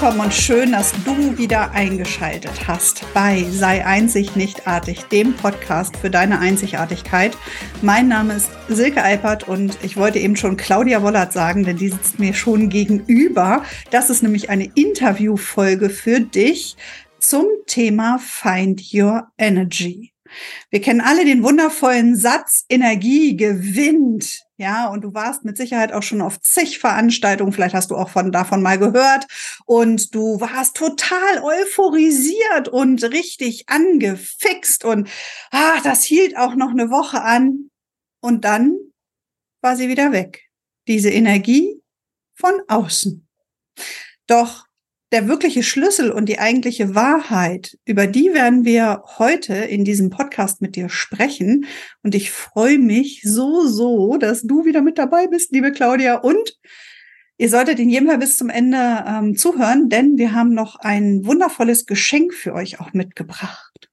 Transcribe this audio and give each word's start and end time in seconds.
willkommen 0.00 0.20
und 0.20 0.32
schön, 0.32 0.72
dass 0.72 0.94
du 1.04 1.36
wieder 1.36 1.72
eingeschaltet 1.72 2.66
hast 2.66 3.04
bei 3.12 3.44
Sei 3.50 3.84
einzig 3.84 4.34
nichtartig, 4.34 5.02
dem 5.12 5.34
Podcast 5.34 5.94
für 5.94 6.08
deine 6.08 6.38
Einzigartigkeit. 6.38 7.36
Mein 7.82 8.08
Name 8.08 8.32
ist 8.32 8.48
Silke 8.68 9.02
Alpert 9.02 9.46
und 9.46 9.76
ich 9.82 9.98
wollte 9.98 10.18
eben 10.18 10.36
schon 10.36 10.56
Claudia 10.56 11.02
Wollert 11.02 11.34
sagen, 11.34 11.64
denn 11.64 11.76
die 11.76 11.90
sitzt 11.90 12.18
mir 12.18 12.32
schon 12.32 12.70
gegenüber. 12.70 13.62
Das 13.90 14.08
ist 14.08 14.22
nämlich 14.22 14.48
eine 14.48 14.70
Interviewfolge 14.74 15.90
für 15.90 16.20
dich 16.20 16.78
zum 17.18 17.44
Thema 17.66 18.18
Find 18.18 18.94
Your 18.94 19.28
Energy. 19.36 20.14
Wir 20.70 20.80
kennen 20.80 21.02
alle 21.02 21.26
den 21.26 21.42
wundervollen 21.42 22.16
Satz, 22.16 22.64
Energie 22.70 23.36
gewinnt. 23.36 24.46
Ja, 24.60 24.88
und 24.88 25.00
du 25.04 25.14
warst 25.14 25.42
mit 25.46 25.56
Sicherheit 25.56 25.90
auch 25.90 26.02
schon 26.02 26.20
auf 26.20 26.38
zig 26.42 26.80
Veranstaltungen. 26.80 27.50
Vielleicht 27.50 27.74
hast 27.74 27.90
du 27.90 27.96
auch 27.96 28.10
von, 28.10 28.30
davon 28.30 28.60
mal 28.60 28.78
gehört. 28.78 29.26
Und 29.64 30.14
du 30.14 30.38
warst 30.38 30.76
total 30.76 31.42
euphorisiert 31.42 32.68
und 32.68 33.02
richtig 33.04 33.70
angefixt. 33.70 34.84
Und 34.84 35.08
ah, 35.50 35.80
das 35.82 36.04
hielt 36.04 36.36
auch 36.36 36.56
noch 36.56 36.72
eine 36.72 36.90
Woche 36.90 37.22
an. 37.22 37.70
Und 38.20 38.44
dann 38.44 38.76
war 39.62 39.76
sie 39.76 39.88
wieder 39.88 40.12
weg. 40.12 40.50
Diese 40.86 41.08
Energie 41.08 41.80
von 42.34 42.52
außen. 42.68 43.26
Doch 44.26 44.66
der 45.12 45.26
wirkliche 45.26 45.62
Schlüssel 45.62 46.12
und 46.12 46.26
die 46.28 46.38
eigentliche 46.38 46.94
Wahrheit, 46.94 47.76
über 47.84 48.06
die 48.06 48.32
werden 48.32 48.64
wir 48.64 49.02
heute 49.18 49.54
in 49.54 49.84
diesem 49.84 50.10
Podcast 50.10 50.60
mit 50.60 50.76
dir 50.76 50.88
sprechen. 50.88 51.66
Und 52.02 52.14
ich 52.14 52.30
freue 52.30 52.78
mich 52.78 53.22
so, 53.24 53.66
so, 53.66 54.18
dass 54.18 54.42
du 54.42 54.64
wieder 54.64 54.82
mit 54.82 54.98
dabei 54.98 55.26
bist, 55.26 55.52
liebe 55.52 55.72
Claudia. 55.72 56.16
Und 56.16 56.56
ihr 57.38 57.48
solltet 57.48 57.80
in 57.80 57.90
jedem 57.90 58.08
Fall 58.08 58.18
bis 58.18 58.36
zum 58.36 58.50
Ende 58.50 59.04
ähm, 59.06 59.36
zuhören, 59.36 59.88
denn 59.88 60.16
wir 60.16 60.32
haben 60.32 60.54
noch 60.54 60.76
ein 60.76 61.26
wundervolles 61.26 61.86
Geschenk 61.86 62.32
für 62.32 62.54
euch 62.54 62.78
auch 62.78 62.92
mitgebracht. 62.92 63.90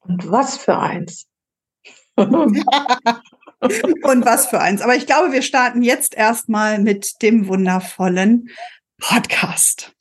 Und 0.00 0.30
was 0.30 0.58
für 0.58 0.78
eins? 0.78 1.26
und 2.16 2.64
was 4.24 4.46
für 4.46 4.60
eins. 4.60 4.82
Aber 4.82 4.96
ich 4.96 5.06
glaube, 5.06 5.32
wir 5.32 5.42
starten 5.42 5.82
jetzt 5.82 6.14
erstmal 6.14 6.78
mit 6.78 7.22
dem 7.22 7.48
wundervollen 7.48 8.50
Podcast. 8.98 9.92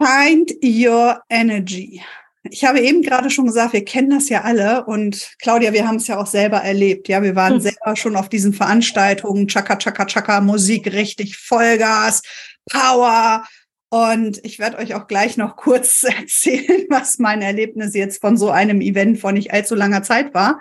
Find 0.00 0.52
Your 0.62 1.20
Energy. 1.28 2.02
Ich 2.50 2.64
habe 2.64 2.80
eben 2.80 3.02
gerade 3.02 3.30
schon 3.30 3.46
gesagt, 3.46 3.72
wir 3.72 3.84
kennen 3.84 4.10
das 4.10 4.28
ja 4.28 4.42
alle 4.42 4.84
und 4.84 5.32
Claudia, 5.40 5.72
wir 5.72 5.86
haben 5.86 5.96
es 5.96 6.06
ja 6.06 6.18
auch 6.18 6.26
selber 6.26 6.58
erlebt. 6.58 7.08
Ja, 7.08 7.22
wir 7.22 7.36
waren 7.36 7.54
hm. 7.54 7.60
selber 7.60 7.96
schon 7.96 8.16
auf 8.16 8.28
diesen 8.28 8.52
Veranstaltungen, 8.52 9.48
Chaka 9.48 9.76
Chaka 9.76 10.06
Chaka 10.06 10.40
Musik, 10.40 10.92
richtig 10.92 11.36
Vollgas, 11.36 12.22
Power. 12.70 13.44
Und 13.90 14.44
ich 14.44 14.58
werde 14.58 14.78
euch 14.78 14.94
auch 14.94 15.06
gleich 15.06 15.36
noch 15.36 15.56
kurz 15.56 16.04
erzählen, 16.04 16.86
was 16.88 17.18
mein 17.18 17.42
Erlebnis 17.42 17.94
jetzt 17.94 18.20
von 18.20 18.36
so 18.36 18.50
einem 18.50 18.80
Event 18.80 19.18
vor 19.18 19.32
nicht 19.32 19.52
allzu 19.52 19.74
langer 19.74 20.02
Zeit 20.02 20.34
war. 20.34 20.60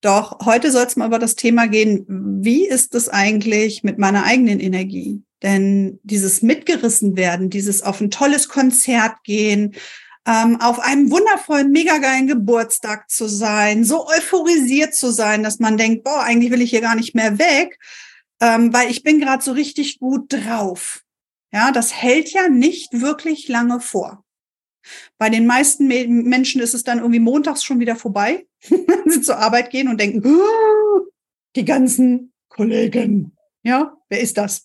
Doch 0.00 0.44
heute 0.44 0.70
soll 0.70 0.84
es 0.84 0.96
mal 0.96 1.06
über 1.06 1.18
das 1.18 1.34
Thema 1.34 1.66
gehen, 1.66 2.04
wie 2.08 2.66
ist 2.66 2.94
es 2.94 3.08
eigentlich 3.08 3.82
mit 3.82 3.98
meiner 3.98 4.24
eigenen 4.24 4.60
Energie? 4.60 5.22
Denn 5.44 6.00
dieses 6.02 6.40
mitgerissen 6.40 7.16
werden, 7.16 7.50
dieses 7.50 7.82
auf 7.82 8.00
ein 8.00 8.10
tolles 8.10 8.48
Konzert 8.48 9.22
gehen, 9.24 9.76
ähm, 10.26 10.58
auf 10.58 10.80
einem 10.80 11.10
wundervollen, 11.10 11.70
mega 11.70 11.98
geilen 11.98 12.26
Geburtstag 12.26 13.10
zu 13.10 13.28
sein, 13.28 13.84
so 13.84 14.08
euphorisiert 14.08 14.94
zu 14.94 15.10
sein, 15.10 15.42
dass 15.42 15.58
man 15.58 15.76
denkt, 15.76 16.02
boah, 16.02 16.22
eigentlich 16.22 16.50
will 16.50 16.62
ich 16.62 16.70
hier 16.70 16.80
gar 16.80 16.94
nicht 16.94 17.14
mehr 17.14 17.38
weg, 17.38 17.78
ähm, 18.40 18.72
weil 18.72 18.90
ich 18.90 19.02
bin 19.02 19.20
gerade 19.20 19.44
so 19.44 19.52
richtig 19.52 19.98
gut 19.98 20.32
drauf. 20.32 21.02
Ja, 21.52 21.72
das 21.72 21.92
hält 21.92 22.32
ja 22.32 22.48
nicht 22.48 23.02
wirklich 23.02 23.46
lange 23.48 23.80
vor. 23.80 24.24
Bei 25.18 25.28
den 25.28 25.46
meisten 25.46 25.86
Menschen 25.86 26.62
ist 26.62 26.74
es 26.74 26.84
dann 26.84 26.98
irgendwie 26.98 27.20
montags 27.20 27.62
schon 27.62 27.80
wieder 27.80 27.96
vorbei, 27.96 28.46
wenn 28.68 29.10
sie 29.10 29.20
zur 29.20 29.36
Arbeit 29.36 29.68
gehen 29.68 29.88
und 29.88 30.00
denken, 30.00 30.22
die 31.54 31.66
ganzen 31.66 32.32
Kollegen, 32.48 33.36
ja, 33.62 33.94
wer 34.08 34.20
ist 34.20 34.38
das? 34.38 34.64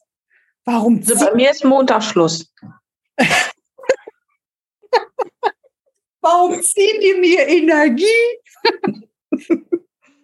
Warum? 0.72 1.00
Also 1.00 1.25
bei 1.25 1.34
mir 1.34 1.50
ist 1.50 1.66
Montagsschluss. 1.66 2.53
Warum 6.22 6.62
ziehen 6.62 7.02
die 7.02 7.16
mir 7.19 7.47
Energie? 7.47 8.06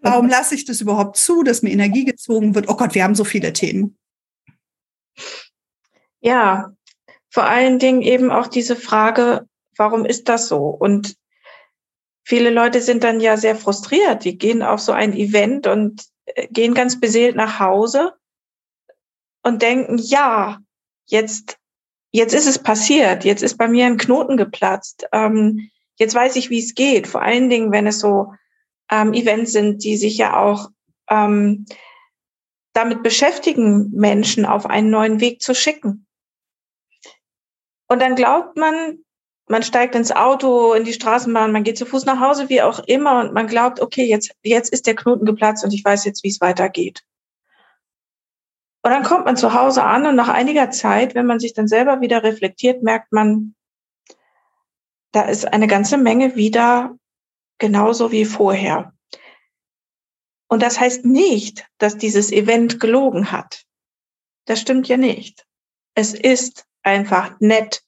Warum 0.01 0.29
lasse 0.29 0.53
ich 0.53 0.65
das 0.65 0.81
überhaupt 0.81 1.17
zu, 1.17 1.41
dass 1.41 1.63
mir 1.63 1.71
Energie 1.71 2.05
gezogen 2.05 2.53
wird? 2.53 2.69
Oh 2.69 2.75
Gott, 2.75 2.93
wir 2.93 3.03
haben 3.03 3.15
so 3.15 3.23
viele 3.23 3.53
Themen. 3.53 3.97
Ja, 6.19 6.75
vor 7.31 7.45
allen 7.45 7.79
Dingen 7.79 8.03
eben 8.03 8.29
auch 8.29 8.45
diese 8.45 8.75
Frage, 8.75 9.47
warum 9.77 10.05
ist 10.05 10.29
das 10.29 10.47
so? 10.47 10.67
Und 10.67 11.15
viele 12.23 12.51
Leute 12.51 12.83
sind 12.83 13.03
dann 13.03 13.19
ja 13.19 13.35
sehr 13.35 13.55
frustriert. 13.55 14.25
Die 14.25 14.37
gehen 14.37 14.61
auf 14.61 14.79
so 14.79 14.91
ein 14.91 15.13
Event 15.13 15.65
und 15.65 16.03
äh, 16.25 16.47
gehen 16.49 16.75
ganz 16.75 16.99
beseelt 16.99 17.35
nach 17.35 17.59
Hause 17.59 18.13
und 19.45 19.61
denken, 19.61 19.99
ja, 19.99 20.59
jetzt, 21.05 21.57
jetzt 22.11 22.33
ist 22.33 22.47
es 22.47 22.57
passiert, 22.57 23.23
jetzt 23.23 23.43
ist 23.43 23.57
bei 23.57 23.67
mir 23.67 23.85
ein 23.85 23.97
Knoten 23.97 24.37
geplatzt, 24.37 25.05
ähm, 25.11 25.69
jetzt 25.97 26.15
weiß 26.15 26.35
ich, 26.35 26.49
wie 26.49 26.59
es 26.59 26.73
geht. 26.73 27.07
Vor 27.07 27.21
allen 27.21 27.49
Dingen, 27.49 27.71
wenn 27.71 27.85
es 27.85 27.99
so 27.99 28.33
ähm, 28.91 29.13
Events 29.13 29.51
sind, 29.51 29.83
die 29.83 29.97
sich 29.97 30.17
ja 30.17 30.35
auch 30.35 30.71
ähm, 31.09 31.65
damit 32.73 33.03
beschäftigen, 33.03 33.91
Menschen 33.91 34.47
auf 34.47 34.65
einen 34.65 34.89
neuen 34.89 35.21
Weg 35.21 35.41
zu 35.41 35.53
schicken. 35.53 36.07
Und 37.87 38.01
dann 38.01 38.15
glaubt 38.15 38.57
man, 38.57 38.97
man 39.47 39.61
steigt 39.61 39.93
ins 39.93 40.11
Auto, 40.11 40.73
in 40.73 40.85
die 40.85 40.93
Straßenbahn, 40.93 41.51
man 41.51 41.63
geht 41.63 41.77
zu 41.77 41.85
Fuß 41.85 42.05
nach 42.05 42.19
Hause, 42.19 42.49
wie 42.49 42.63
auch 42.63 42.79
immer, 42.79 43.19
und 43.19 43.33
man 43.33 43.45
glaubt, 43.45 43.79
okay, 43.79 44.05
jetzt, 44.05 44.31
jetzt 44.41 44.73
ist 44.73 44.87
der 44.87 44.95
Knoten 44.95 45.25
geplatzt 45.25 45.63
und 45.63 45.71
ich 45.71 45.85
weiß 45.85 46.03
jetzt, 46.05 46.23
wie 46.23 46.29
es 46.29 46.41
weitergeht. 46.41 47.03
Und 48.85 48.91
dann 48.91 49.01
kommt 49.01 49.25
man 49.25 49.35
zu 49.35 49.55
Hause 49.55 49.83
an 49.83 50.05
und 50.05 50.15
nach 50.15 50.27
einiger 50.27 50.69
Zeit, 50.69 51.15
wenn 51.15 51.25
man 51.25 51.39
sich 51.39 51.55
dann 51.55 51.67
selber 51.67 52.01
wieder 52.01 52.21
reflektiert, 52.21 52.83
merkt 52.83 53.11
man, 53.11 53.55
da 55.11 55.23
ist 55.23 55.51
eine 55.51 55.65
ganze 55.65 55.97
Menge 55.97 56.35
wieder 56.35 56.95
genauso 57.57 58.11
wie 58.11 58.25
vorher. 58.25 58.93
Und 60.47 60.61
das 60.61 60.79
heißt 60.79 61.03
nicht, 61.03 61.65
dass 61.79 61.97
dieses 61.97 62.31
Event 62.31 62.79
gelogen 62.79 63.31
hat. 63.31 63.63
Das 64.45 64.61
stimmt 64.61 64.87
ja 64.87 64.97
nicht. 64.97 65.47
Es 65.95 66.13
ist 66.13 66.67
einfach 66.83 67.39
nett. 67.39 67.81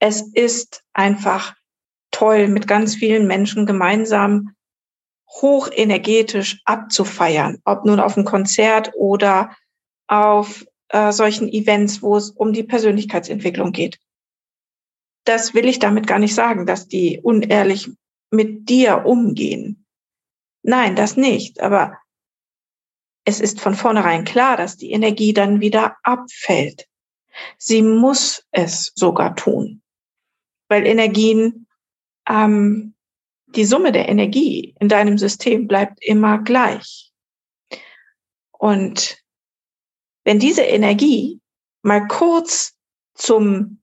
Es 0.00 0.20
ist 0.34 0.84
einfach 0.92 1.54
toll, 2.10 2.48
mit 2.48 2.68
ganz 2.68 2.94
vielen 2.94 3.26
Menschen 3.26 3.64
gemeinsam 3.64 4.54
hochenergetisch 5.30 6.60
abzufeiern, 6.66 7.62
ob 7.64 7.86
nun 7.86 8.00
auf 8.00 8.18
einem 8.18 8.26
Konzert 8.26 8.92
oder 8.94 9.56
auf 10.12 10.66
äh, 10.88 11.10
solchen 11.10 11.48
Events, 11.48 12.02
wo 12.02 12.18
es 12.18 12.30
um 12.30 12.52
die 12.52 12.64
Persönlichkeitsentwicklung 12.64 13.72
geht. 13.72 13.98
Das 15.24 15.54
will 15.54 15.66
ich 15.66 15.78
damit 15.78 16.06
gar 16.06 16.18
nicht 16.18 16.34
sagen, 16.34 16.66
dass 16.66 16.86
die 16.86 17.18
unehrlich 17.22 17.88
mit 18.30 18.68
dir 18.68 19.06
umgehen. 19.06 19.86
Nein, 20.62 20.96
das 20.96 21.16
nicht. 21.16 21.62
Aber 21.62 21.96
es 23.24 23.40
ist 23.40 23.58
von 23.58 23.74
vornherein 23.74 24.24
klar, 24.24 24.58
dass 24.58 24.76
die 24.76 24.90
Energie 24.90 25.32
dann 25.32 25.62
wieder 25.62 25.96
abfällt. 26.02 26.86
Sie 27.56 27.80
muss 27.80 28.44
es 28.50 28.92
sogar 28.94 29.34
tun, 29.34 29.80
weil 30.68 30.86
Energien, 30.86 31.66
ähm, 32.28 32.94
die 33.46 33.64
Summe 33.64 33.92
der 33.92 34.10
Energie 34.10 34.74
in 34.78 34.90
deinem 34.90 35.16
System 35.16 35.68
bleibt 35.68 36.04
immer 36.04 36.38
gleich. 36.38 37.12
Und 38.50 39.21
wenn 40.24 40.38
diese 40.38 40.62
Energie 40.62 41.40
mal 41.82 42.06
kurz 42.06 42.74
zum 43.14 43.82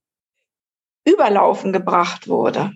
Überlaufen 1.06 1.74
gebracht 1.74 2.27
wurde, 2.27 2.71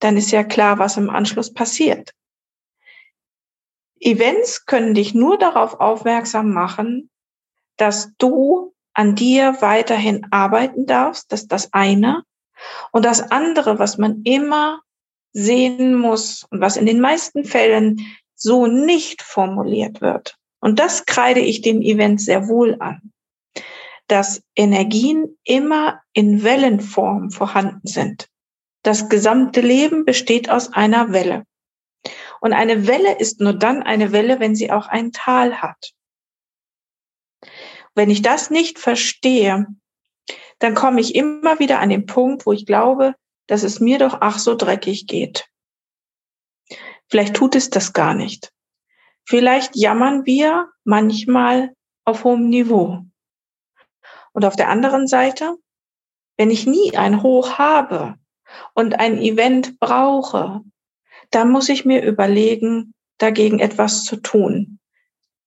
dann 0.00 0.16
ist 0.16 0.30
ja 0.30 0.44
klar, 0.44 0.78
was 0.78 0.96
im 0.96 1.10
Anschluss 1.10 1.52
passiert. 1.52 2.12
Events 4.00 4.66
können 4.66 4.94
dich 4.94 5.14
nur 5.14 5.38
darauf 5.38 5.80
aufmerksam 5.80 6.52
machen, 6.52 7.10
dass 7.76 8.12
du 8.18 8.74
an 8.92 9.14
dir 9.14 9.56
weiterhin 9.60 10.26
arbeiten 10.30 10.86
darfst, 10.86 11.32
das 11.32 11.42
ist 11.42 11.52
das 11.52 11.72
eine. 11.72 12.22
Und 12.92 13.04
das 13.04 13.30
andere, 13.30 13.78
was 13.78 13.98
man 13.98 14.22
immer 14.22 14.82
sehen 15.32 15.96
muss 15.96 16.44
und 16.50 16.60
was 16.60 16.76
in 16.76 16.86
den 16.86 17.00
meisten 17.00 17.44
Fällen 17.44 18.00
so 18.36 18.66
nicht 18.66 19.22
formuliert 19.22 20.00
wird, 20.00 20.36
und 20.64 20.78
das 20.78 21.04
kreide 21.04 21.40
ich 21.40 21.60
dem 21.60 21.82
Event 21.82 22.22
sehr 22.22 22.48
wohl 22.48 22.76
an, 22.80 23.12
dass 24.06 24.42
Energien 24.56 25.36
immer 25.44 26.00
in 26.14 26.42
Wellenform 26.42 27.30
vorhanden 27.30 27.86
sind. 27.86 28.30
Das 28.82 29.10
gesamte 29.10 29.60
Leben 29.60 30.06
besteht 30.06 30.48
aus 30.48 30.72
einer 30.72 31.12
Welle. 31.12 31.44
Und 32.40 32.54
eine 32.54 32.86
Welle 32.86 33.18
ist 33.18 33.40
nur 33.40 33.52
dann 33.52 33.82
eine 33.82 34.10
Welle, 34.12 34.40
wenn 34.40 34.56
sie 34.56 34.72
auch 34.72 34.86
ein 34.86 35.12
Tal 35.12 35.60
hat. 35.60 35.92
Wenn 37.94 38.08
ich 38.08 38.22
das 38.22 38.48
nicht 38.48 38.78
verstehe, 38.78 39.66
dann 40.60 40.74
komme 40.74 41.02
ich 41.02 41.14
immer 41.14 41.58
wieder 41.58 41.80
an 41.80 41.90
den 41.90 42.06
Punkt, 42.06 42.46
wo 42.46 42.52
ich 42.52 42.64
glaube, 42.64 43.14
dass 43.48 43.64
es 43.64 43.80
mir 43.80 43.98
doch 43.98 44.16
ach 44.22 44.38
so 44.38 44.54
dreckig 44.54 45.06
geht. 45.08 45.46
Vielleicht 47.10 47.36
tut 47.36 47.54
es 47.54 47.68
das 47.68 47.92
gar 47.92 48.14
nicht. 48.14 48.53
Vielleicht 49.26 49.76
jammern 49.76 50.26
wir 50.26 50.70
manchmal 50.84 51.74
auf 52.04 52.24
hohem 52.24 52.48
Niveau. 52.48 53.04
Und 54.32 54.44
auf 54.44 54.56
der 54.56 54.68
anderen 54.68 55.06
Seite, 55.06 55.56
wenn 56.36 56.50
ich 56.50 56.66
nie 56.66 56.96
ein 56.96 57.22
Hoch 57.22 57.58
habe 57.58 58.16
und 58.74 58.98
ein 58.98 59.18
Event 59.18 59.78
brauche, 59.78 60.60
dann 61.30 61.50
muss 61.50 61.68
ich 61.68 61.84
mir 61.84 62.02
überlegen, 62.04 62.92
dagegen 63.18 63.60
etwas 63.60 64.04
zu 64.04 64.16
tun. 64.16 64.78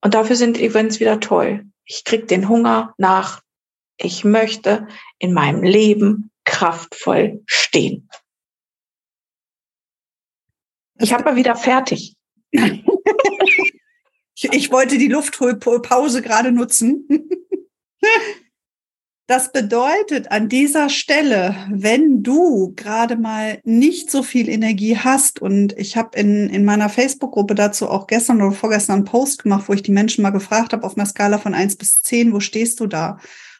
Und 0.02 0.14
dafür 0.14 0.36
sind 0.36 0.58
Events 0.58 1.00
wieder 1.00 1.20
toll. 1.20 1.66
Ich 1.86 2.04
krieg 2.04 2.28
den 2.28 2.50
Hunger 2.50 2.94
nach. 2.98 3.42
Ich 3.98 4.24
möchte 4.24 4.88
in 5.20 5.34
meinem 5.34 5.64
Leben 5.64 6.32
kraftvoll 6.46 7.44
stehen. 7.46 8.10
Ich 11.00 11.14
habe 11.14 11.24
mal 11.24 11.36
wieder 11.36 11.56
fertig. 11.56 12.16
ich, 14.38 14.54
ich 14.54 14.72
wollte 14.72 14.98
die 14.98 15.07
Luftholpause 15.07 16.22
gerade 16.22 16.51
nutzen. 16.51 17.07
Das 19.30 19.51
bedeutet 19.51 20.31
an 20.31 20.48
dieser 20.48 20.88
Stelle, 20.88 21.54
wenn 21.69 22.24
du 22.24 22.72
gerade 22.78 23.18
mal 23.18 23.60
nicht 23.66 24.10
so 24.10 24.24
viel 24.24 24.48
Energie 24.48 24.98
hast, 24.98 25.42
und 25.42 25.78
ich 25.78 25.98
habe 25.98 26.18
in, 26.18 26.48
in 26.48 26.63
meiner 26.63 26.88
Facebook-Gruppe 26.88 27.54
dazu 27.54 27.89
auch 27.89 28.07
gestern 28.07 28.42
oder 28.42 28.54
vorgestern 28.54 28.95
einen 28.95 29.04
Post 29.06 29.44
gemacht, 29.44 29.66
wo 29.68 29.74
ich 29.74 29.84
die 29.84 29.92
Menschen 29.92 30.22
mal 30.22 30.30
gefragt 30.30 30.72
habe, 30.72 30.86
auf 30.86 30.95
einer 30.95 31.06
Skala 31.06 31.40
von 31.40 31.54
eins 31.54 31.75
bis 31.75 32.01
zehn, 32.01 32.31
wo 32.31 32.40
stehst 32.40 32.80
du 32.80 32.88
da? 32.88 33.18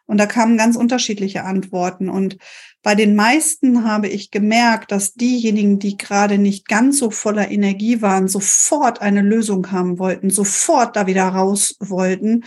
Und 0.08 0.18
da 0.18 0.26
kamen 0.26 0.58
ganz 0.58 0.76
unterschiedliche 0.76 1.44
Antworten. 1.44 2.10
Und 2.10 2.38
bei 2.82 2.96
den 2.96 3.16
meisten 3.16 3.84
habe 3.84 4.08
ich 4.08 4.32
gemerkt, 4.32 4.92
dass 4.92 5.14
diejenigen, 5.14 5.78
die 5.78 5.98
gerade 5.98 6.38
nicht 6.38 6.68
ganz 6.68 6.98
so 6.98 7.12
voller 7.12 7.52
Energie 7.52 8.02
waren, 8.02 8.28
sofort 8.28 9.02
eine 9.02 9.22
Lösung 9.22 9.72
haben 9.72 10.00
wollten, 10.00 10.30
sofort 10.30 10.96
da 10.96 11.06
wieder 11.06 11.28
raus 11.28 11.76
wollten, 11.80 12.46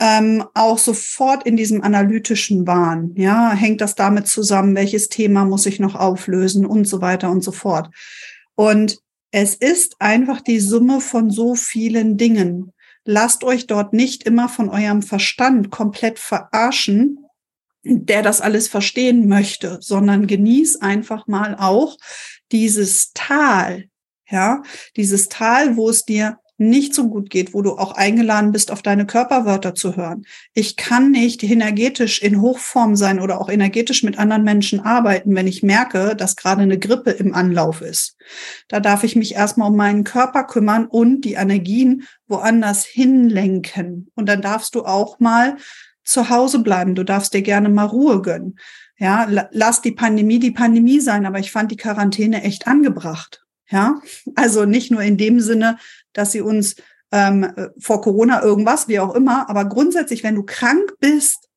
ähm, 0.00 0.44
auch 0.54 0.78
sofort 0.78 1.44
in 1.46 1.56
diesem 1.56 1.82
analytischen 1.82 2.66
waren. 2.66 3.14
Ja, 3.16 3.52
hängt 3.52 3.80
das 3.80 3.94
damit 3.94 4.28
zusammen? 4.28 4.76
Welches 4.76 5.08
Thema 5.08 5.44
muss 5.44 5.66
ich 5.66 5.80
noch 5.80 5.94
auflösen 5.94 6.66
und 6.66 6.86
so 6.86 7.00
weiter 7.00 7.30
und 7.30 7.42
so 7.42 7.50
fort. 7.50 7.90
Und 8.54 8.98
es 9.30 9.54
ist 9.54 9.96
einfach 9.98 10.40
die 10.40 10.60
Summe 10.60 11.00
von 11.00 11.30
so 11.30 11.54
vielen 11.54 12.16
Dingen. 12.16 12.72
Lasst 13.10 13.42
euch 13.42 13.66
dort 13.66 13.94
nicht 13.94 14.24
immer 14.24 14.50
von 14.50 14.68
eurem 14.68 15.00
Verstand 15.00 15.70
komplett 15.70 16.18
verarschen, 16.18 17.24
der 17.82 18.20
das 18.20 18.42
alles 18.42 18.68
verstehen 18.68 19.28
möchte, 19.28 19.78
sondern 19.80 20.26
genieß 20.26 20.82
einfach 20.82 21.26
mal 21.26 21.56
auch 21.58 21.96
dieses 22.52 23.12
Tal, 23.14 23.88
ja, 24.28 24.62
dieses 24.96 25.30
Tal, 25.30 25.78
wo 25.78 25.88
es 25.88 26.04
dir 26.04 26.38
nicht 26.58 26.92
so 26.94 27.08
gut 27.08 27.30
geht, 27.30 27.54
wo 27.54 27.62
du 27.62 27.78
auch 27.78 27.92
eingeladen 27.92 28.52
bist, 28.52 28.70
auf 28.70 28.82
deine 28.82 29.06
Körperwörter 29.06 29.74
zu 29.74 29.96
hören. 29.96 30.26
Ich 30.54 30.76
kann 30.76 31.12
nicht 31.12 31.42
energetisch 31.44 32.20
in 32.20 32.40
Hochform 32.40 32.96
sein 32.96 33.20
oder 33.20 33.40
auch 33.40 33.48
energetisch 33.48 34.02
mit 34.02 34.18
anderen 34.18 34.42
Menschen 34.42 34.80
arbeiten, 34.80 35.34
wenn 35.34 35.46
ich 35.46 35.62
merke, 35.62 36.16
dass 36.16 36.36
gerade 36.36 36.62
eine 36.62 36.78
Grippe 36.78 37.10
im 37.10 37.32
Anlauf 37.32 37.80
ist. 37.80 38.16
Da 38.66 38.80
darf 38.80 39.04
ich 39.04 39.14
mich 39.14 39.34
erstmal 39.34 39.70
um 39.70 39.76
meinen 39.76 40.04
Körper 40.04 40.44
kümmern 40.44 40.86
und 40.86 41.22
die 41.22 41.34
Energien 41.34 42.02
woanders 42.26 42.84
hinlenken. 42.84 44.10
Und 44.16 44.28
dann 44.28 44.42
darfst 44.42 44.74
du 44.74 44.84
auch 44.84 45.20
mal 45.20 45.56
zu 46.04 46.28
Hause 46.28 46.58
bleiben. 46.58 46.96
Du 46.96 47.04
darfst 47.04 47.34
dir 47.34 47.42
gerne 47.42 47.68
mal 47.68 47.84
Ruhe 47.84 48.20
gönnen. 48.20 48.58
Ja, 48.98 49.28
lass 49.52 49.80
die 49.80 49.92
Pandemie 49.92 50.40
die 50.40 50.50
Pandemie 50.50 50.98
sein, 50.98 51.24
aber 51.24 51.38
ich 51.38 51.52
fand 51.52 51.70
die 51.70 51.76
Quarantäne 51.76 52.42
echt 52.42 52.66
angebracht. 52.66 53.44
Ja, 53.70 54.00
also 54.34 54.64
nicht 54.64 54.90
nur 54.90 55.02
in 55.02 55.18
dem 55.18 55.40
Sinne, 55.40 55.76
dass 56.18 56.32
sie 56.32 56.40
uns 56.40 56.74
ähm, 57.12 57.52
vor 57.78 58.02
Corona 58.02 58.42
irgendwas, 58.42 58.88
wie 58.88 58.98
auch 58.98 59.14
immer, 59.14 59.48
aber 59.48 59.64
grundsätzlich, 59.66 60.22
wenn 60.24 60.34
du 60.34 60.42
krank 60.42 60.94
bist, 61.00 61.48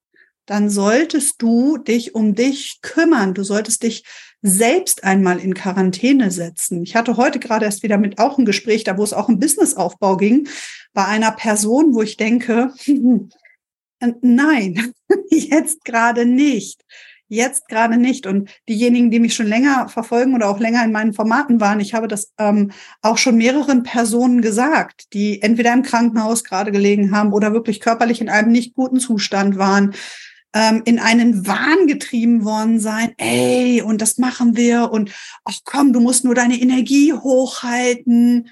dann 0.45 0.69
solltest 0.69 1.41
du 1.41 1.77
dich 1.77 2.15
um 2.15 2.35
dich 2.35 2.79
kümmern. 2.81 3.33
Du 3.33 3.43
solltest 3.43 3.83
dich 3.83 4.03
selbst 4.41 5.03
einmal 5.03 5.39
in 5.39 5.53
Quarantäne 5.53 6.31
setzen. 6.31 6.83
Ich 6.83 6.95
hatte 6.95 7.17
heute 7.17 7.39
gerade 7.39 7.65
erst 7.65 7.83
wieder 7.83 7.97
mit 7.97 8.19
auch 8.19 8.37
ein 8.37 8.45
Gespräch, 8.45 8.83
da 8.83 8.97
wo 8.97 9.03
es 9.03 9.13
auch 9.13 9.29
um 9.29 9.39
Businessaufbau 9.39 10.17
ging, 10.17 10.47
bei 10.93 11.05
einer 11.05 11.31
Person, 11.31 11.93
wo 11.93 12.01
ich 12.01 12.17
denke, 12.17 12.73
nein, 14.21 14.93
jetzt 15.29 15.85
gerade 15.85 16.25
nicht. 16.25 16.83
Jetzt 17.33 17.69
gerade 17.69 17.95
nicht. 17.95 18.27
Und 18.27 18.49
diejenigen, 18.67 19.09
die 19.09 19.21
mich 19.21 19.35
schon 19.35 19.47
länger 19.47 19.87
verfolgen 19.87 20.35
oder 20.35 20.49
auch 20.49 20.59
länger 20.59 20.83
in 20.83 20.91
meinen 20.91 21.13
Formaten 21.13 21.61
waren, 21.61 21.79
ich 21.79 21.93
habe 21.93 22.09
das 22.09 22.33
ähm, 22.37 22.71
auch 23.01 23.17
schon 23.17 23.37
mehreren 23.37 23.83
Personen 23.83 24.41
gesagt, 24.41 25.05
die 25.13 25.41
entweder 25.41 25.71
im 25.71 25.81
Krankenhaus 25.81 26.43
gerade 26.43 26.73
gelegen 26.73 27.15
haben 27.15 27.31
oder 27.31 27.53
wirklich 27.53 27.79
körperlich 27.79 28.19
in 28.19 28.27
einem 28.27 28.51
nicht 28.51 28.73
guten 28.73 28.99
Zustand 28.99 29.57
waren, 29.57 29.95
ähm, 30.53 30.81
in 30.83 30.99
einen 30.99 31.47
Wahn 31.47 31.87
getrieben 31.87 32.43
worden 32.43 32.81
sein. 32.81 33.13
Ey, 33.15 33.81
und 33.81 34.01
das 34.01 34.17
machen 34.17 34.57
wir. 34.57 34.91
Und 34.91 35.13
ach 35.45 35.59
komm, 35.63 35.93
du 35.93 36.01
musst 36.01 36.25
nur 36.25 36.35
deine 36.35 36.59
Energie 36.59 37.13
hochhalten. 37.13 38.49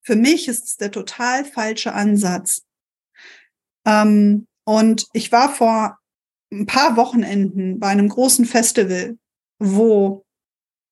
Für 0.00 0.16
mich 0.16 0.48
ist 0.48 0.64
es 0.64 0.76
der 0.78 0.90
total 0.90 1.44
falsche 1.44 1.92
Ansatz. 1.92 2.62
Ähm, 3.86 4.46
und 4.64 5.04
ich 5.12 5.30
war 5.32 5.52
vor 5.52 5.98
ein 6.52 6.66
paar 6.66 6.96
Wochenenden 6.96 7.78
bei 7.78 7.88
einem 7.88 8.08
großen 8.08 8.44
Festival, 8.44 9.18
wo 9.58 10.24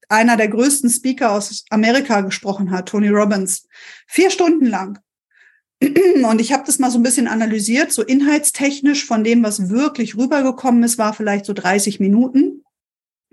einer 0.09 0.37
der 0.37 0.49
größten 0.49 0.91
Speaker 0.91 1.33
aus 1.33 1.65
Amerika 1.71 2.21
gesprochen 2.21 2.71
hat, 2.71 2.89
Tony 2.89 3.09
Robbins, 3.09 3.67
vier 4.07 4.31
Stunden 4.31 4.67
lang. 4.67 4.99
Und 5.83 6.41
ich 6.41 6.53
habe 6.53 6.65
das 6.67 6.79
mal 6.79 6.91
so 6.91 6.99
ein 6.99 7.03
bisschen 7.03 7.29
analysiert, 7.29 7.93
so 7.93 8.03
inhaltstechnisch 8.03 9.05
von 9.05 9.25
dem, 9.25 9.43
was 9.43 9.71
wirklich 9.71 10.17
rübergekommen 10.17 10.83
ist, 10.83 10.99
war 10.99 11.15
vielleicht 11.15 11.47
so 11.47 11.53
30 11.53 12.01
Minuten. 12.01 12.63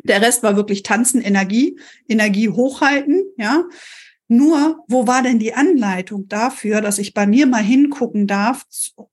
Der 0.03 0.21
Rest 0.21 0.43
war 0.43 0.55
wirklich 0.55 0.83
tanzen, 0.83 1.21
Energie, 1.21 1.79
Energie 2.07 2.49
hochhalten, 2.49 3.23
ja. 3.37 3.65
Nur, 4.27 4.85
wo 4.87 5.07
war 5.07 5.23
denn 5.23 5.39
die 5.39 5.53
Anleitung 5.53 6.29
dafür, 6.29 6.79
dass 6.79 6.99
ich 6.99 7.13
bei 7.13 7.27
mir 7.27 7.47
mal 7.47 7.61
hingucken 7.61 8.27
darf 8.27 8.65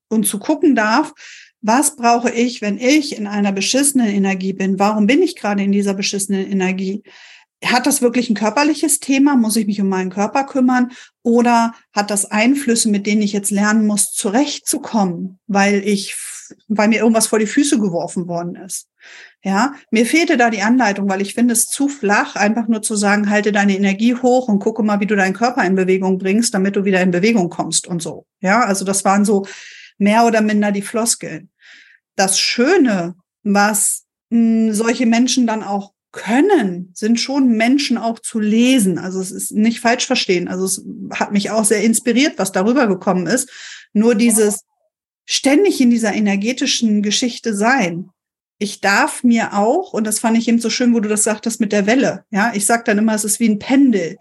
und 0.07 0.25
zu 0.25 0.39
gucken 0.39 0.75
darf, 0.75 1.13
was 1.61 1.95
brauche 1.95 2.31
ich, 2.31 2.61
wenn 2.61 2.77
ich 2.77 3.17
in 3.17 3.27
einer 3.27 3.51
beschissenen 3.51 4.07
Energie 4.07 4.53
bin? 4.53 4.79
Warum 4.79 5.07
bin 5.07 5.21
ich 5.21 5.35
gerade 5.35 5.63
in 5.63 5.71
dieser 5.71 5.93
beschissenen 5.93 6.49
Energie? 6.49 7.03
Hat 7.63 7.85
das 7.85 8.01
wirklich 8.01 8.29
ein 8.29 8.35
körperliches 8.35 8.99
Thema? 8.99 9.35
Muss 9.35 9.57
ich 9.57 9.67
mich 9.67 9.81
um 9.81 9.89
meinen 9.89 10.09
Körper 10.09 10.45
kümmern? 10.45 10.91
Oder 11.23 11.73
hat 11.91 12.09
das 12.09 12.25
Einflüsse, 12.25 12.89
mit 12.89 13.05
denen 13.05 13.21
ich 13.21 13.33
jetzt 13.33 13.51
lernen 13.51 13.85
muss, 13.85 14.11
zurechtzukommen, 14.13 15.39
weil 15.47 15.85
ich, 15.85 16.15
weil 16.69 16.87
mir 16.87 16.99
irgendwas 16.99 17.27
vor 17.27 17.39
die 17.39 17.47
Füße 17.47 17.77
geworfen 17.79 18.27
worden 18.27 18.55
ist? 18.55 18.87
Ja, 19.43 19.73
mir 19.91 20.05
fehlte 20.05 20.35
da 20.37 20.49
die 20.49 20.61
Anleitung, 20.61 21.09
weil 21.09 21.21
ich 21.21 21.33
finde 21.33 21.53
es 21.53 21.65
zu 21.65 21.87
flach, 21.87 22.35
einfach 22.35 22.67
nur 22.67 22.81
zu 22.81 22.95
sagen, 22.95 23.29
halte 23.29 23.51
deine 23.53 23.75
Energie 23.75 24.15
hoch 24.15 24.49
und 24.49 24.59
gucke 24.59 24.83
mal, 24.83 24.99
wie 24.99 25.05
du 25.05 25.15
deinen 25.15 25.33
Körper 25.33 25.63
in 25.65 25.75
Bewegung 25.75 26.17
bringst, 26.17 26.53
damit 26.53 26.75
du 26.75 26.83
wieder 26.83 27.01
in 27.01 27.11
Bewegung 27.11 27.49
kommst 27.49 27.87
und 27.87 28.01
so. 28.01 28.25
Ja, 28.41 28.61
also 28.61 28.83
das 28.83 29.05
waren 29.05 29.23
so 29.23 29.45
mehr 29.99 30.25
oder 30.25 30.41
minder 30.41 30.71
die 30.71 30.81
Floskeln. 30.81 31.49
Das 32.15 32.39
Schöne, 32.39 33.15
was 33.43 34.05
mh, 34.29 34.39
hm, 34.39 34.73
solche 34.73 35.05
Menschen 35.05 35.45
dann 35.45 35.63
auch 35.63 35.93
können, 36.11 36.91
sind 36.95 37.19
schon 37.19 37.49
Menschen 37.49 37.97
auch 37.97 38.19
zu 38.19 38.39
lesen. 38.39 38.97
Also 38.97 39.21
es 39.21 39.31
ist 39.31 39.51
nicht 39.51 39.79
falsch 39.79 40.07
verstehen. 40.07 40.47
Also 40.47 40.65
es 40.65 40.83
hat 41.13 41.31
mich 41.31 41.51
auch 41.51 41.65
sehr 41.65 41.83
inspiriert, 41.83 42.33
was 42.37 42.51
darüber 42.51 42.87
gekommen 42.87 43.27
ist. 43.27 43.51
Nur 43.93 44.15
dieses 44.15 44.61
ständig 45.25 45.79
in 45.79 45.91
dieser 45.91 46.13
energetischen 46.13 47.03
Geschichte 47.03 47.53
sein. 47.53 48.09
Ich 48.57 48.81
darf 48.81 49.23
mir 49.23 49.53
auch, 49.53 49.93
und 49.93 50.07
das 50.07 50.19
fand 50.19 50.37
ich 50.37 50.47
eben 50.47 50.59
so 50.59 50.71
schön, 50.71 50.93
wo 50.95 50.99
du 50.99 51.07
das 51.07 51.23
sagtest 51.23 51.61
mit 51.61 51.71
der 51.71 51.85
Welle. 51.85 52.25
Ja, 52.31 52.51
ich 52.55 52.65
sag 52.65 52.85
dann 52.85 52.97
immer, 52.97 53.13
es 53.13 53.23
ist 53.23 53.39
wie 53.39 53.47
ein 53.47 53.59
Pendel. 53.59 54.17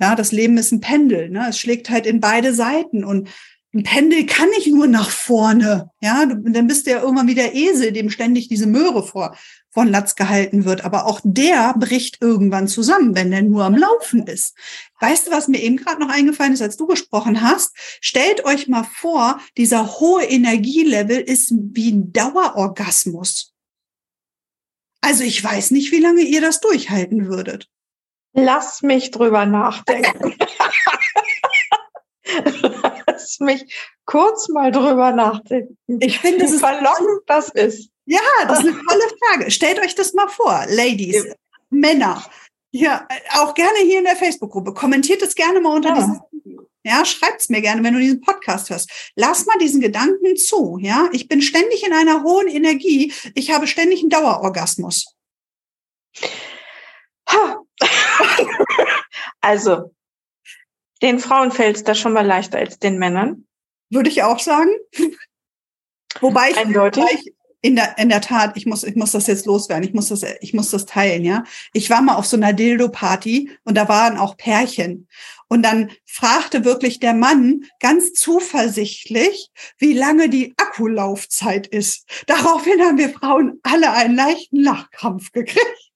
Ja, 0.00 0.16
das 0.16 0.32
Leben 0.32 0.58
ist 0.58 0.72
ein 0.72 0.80
Pendel. 0.80 1.30
Ne? 1.30 1.46
Es 1.48 1.58
schlägt 1.58 1.90
halt 1.90 2.06
in 2.06 2.20
beide 2.20 2.52
Seiten. 2.52 3.04
Und 3.04 3.28
ein 3.72 3.84
Pendel 3.84 4.26
kann 4.26 4.48
nicht 4.50 4.66
nur 4.66 4.88
nach 4.88 5.10
vorne. 5.10 5.90
Ja, 6.00 6.26
dann 6.26 6.66
bist 6.66 6.86
du 6.86 6.90
ja 6.90 7.02
irgendwann 7.02 7.28
wie 7.28 7.36
der 7.36 7.54
Esel, 7.54 7.92
dem 7.92 8.10
ständig 8.10 8.48
diese 8.48 8.66
Möhre 8.66 9.06
vor, 9.06 9.36
von 9.70 9.86
Latz 9.86 10.16
gehalten 10.16 10.64
wird. 10.64 10.84
Aber 10.84 11.06
auch 11.06 11.20
der 11.22 11.74
bricht 11.78 12.20
irgendwann 12.20 12.66
zusammen, 12.66 13.14
wenn 13.14 13.30
der 13.30 13.42
nur 13.42 13.64
am 13.64 13.76
Laufen 13.76 14.26
ist. 14.26 14.56
Weißt 14.98 15.28
du, 15.28 15.30
was 15.30 15.46
mir 15.46 15.62
eben 15.62 15.76
gerade 15.76 16.00
noch 16.00 16.08
eingefallen 16.08 16.52
ist, 16.52 16.62
als 16.62 16.76
du 16.76 16.88
gesprochen 16.88 17.42
hast? 17.42 17.72
Stellt 18.00 18.44
euch 18.44 18.66
mal 18.66 18.84
vor, 18.84 19.40
dieser 19.56 20.00
hohe 20.00 20.24
Energielevel 20.24 21.20
ist 21.20 21.52
wie 21.54 21.92
ein 21.92 22.12
Dauerorgasmus. 22.12 23.54
Also 25.00 25.22
ich 25.22 25.42
weiß 25.42 25.70
nicht, 25.70 25.92
wie 25.92 26.00
lange 26.00 26.22
ihr 26.22 26.40
das 26.40 26.60
durchhalten 26.60 27.26
würdet. 27.26 27.68
Lass 28.32 28.82
mich 28.82 29.12
drüber 29.12 29.46
nachdenken. 29.46 30.34
Lass 33.06 33.40
mich 33.40 33.64
kurz 34.04 34.48
mal 34.48 34.70
drüber 34.70 35.12
nachdenken. 35.12 35.76
Ich 36.00 36.18
finde, 36.18 36.44
ist 36.44 36.60
verlockend 36.60 37.22
das 37.26 37.48
ist. 37.50 37.90
Ja, 38.06 38.20
das 38.46 38.60
ist 38.60 38.68
eine 38.68 38.84
tolle 38.84 39.04
Frage. 39.18 39.50
Stellt 39.50 39.80
euch 39.80 39.94
das 39.94 40.14
mal 40.14 40.28
vor, 40.28 40.64
Ladies, 40.68 41.24
ja. 41.24 41.34
Männer. 41.70 42.24
Ja, 42.72 43.06
auch 43.34 43.54
gerne 43.54 43.78
hier 43.82 43.98
in 43.98 44.04
der 44.04 44.16
Facebook-Gruppe. 44.16 44.74
Kommentiert 44.74 45.22
es 45.22 45.34
gerne 45.34 45.60
mal 45.60 45.74
unter 45.74 45.90
ja. 45.90 45.94
dieses 45.96 46.20
Video. 46.30 46.66
Ja, 46.82 47.04
schreibt's 47.04 47.48
mir 47.48 47.60
gerne, 47.60 47.84
wenn 47.84 47.94
du 47.94 48.00
diesen 48.00 48.20
Podcast 48.20 48.70
hörst. 48.70 49.12
Lass 49.14 49.46
mal 49.46 49.58
diesen 49.58 49.80
Gedanken 49.80 50.36
zu. 50.36 50.78
Ja, 50.80 51.08
ich 51.12 51.28
bin 51.28 51.42
ständig 51.42 51.84
in 51.84 51.92
einer 51.92 52.22
hohen 52.22 52.48
Energie. 52.48 53.12
Ich 53.34 53.50
habe 53.50 53.66
ständig 53.66 54.00
einen 54.00 54.10
Dauerorgasmus. 54.10 55.14
also, 59.40 59.94
den 61.02 61.18
Frauen 61.18 61.52
fällt 61.52 61.76
es 61.76 61.84
da 61.84 61.94
schon 61.94 62.12
mal 62.12 62.26
leichter 62.26 62.58
als 62.58 62.78
den 62.78 62.98
Männern. 62.98 63.46
Würde 63.90 64.08
ich 64.08 64.22
auch 64.22 64.38
sagen. 64.38 64.70
wobei 66.20 66.50
ich, 66.50 66.56
Eindeutig. 66.56 67.02
Wobei 67.02 67.14
ich 67.14 67.34
in 67.62 67.76
der, 67.76 67.98
in 67.98 68.08
der 68.08 68.20
Tat, 68.20 68.56
ich 68.56 68.66
muss, 68.66 68.84
ich 68.84 68.96
muss 68.96 69.12
das 69.12 69.26
jetzt 69.26 69.46
loswerden. 69.46 69.84
Ich 69.84 69.92
muss 69.92 70.08
das, 70.08 70.24
ich 70.40 70.54
muss 70.54 70.70
das 70.70 70.86
teilen, 70.86 71.24
ja. 71.24 71.44
Ich 71.72 71.90
war 71.90 72.00
mal 72.00 72.14
auf 72.14 72.26
so 72.26 72.36
einer 72.36 72.52
Dildo-Party 72.52 73.50
und 73.64 73.76
da 73.76 73.88
waren 73.88 74.16
auch 74.16 74.36
Pärchen. 74.36 75.08
Und 75.48 75.62
dann 75.62 75.90
fragte 76.06 76.64
wirklich 76.64 77.00
der 77.00 77.12
Mann 77.12 77.64
ganz 77.80 78.12
zuversichtlich, 78.12 79.50
wie 79.78 79.92
lange 79.92 80.28
die 80.28 80.54
Akkulaufzeit 80.56 81.66
ist. 81.66 82.08
Daraufhin 82.26 82.80
haben 82.80 82.98
wir 82.98 83.10
Frauen 83.10 83.58
alle 83.62 83.92
einen 83.92 84.14
leichten 84.14 84.62
Lachkrampf 84.62 85.32
gekriegt. 85.32 85.89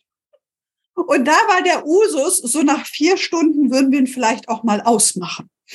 Und 0.94 1.26
da 1.26 1.32
war 1.32 1.62
der 1.62 1.86
Usus, 1.86 2.38
so 2.38 2.62
nach 2.62 2.86
vier 2.86 3.16
Stunden 3.16 3.70
würden 3.70 3.90
wir 3.90 3.98
ihn 3.98 4.06
vielleicht 4.06 4.48
auch 4.48 4.62
mal 4.62 4.80
ausmachen. 4.80 5.50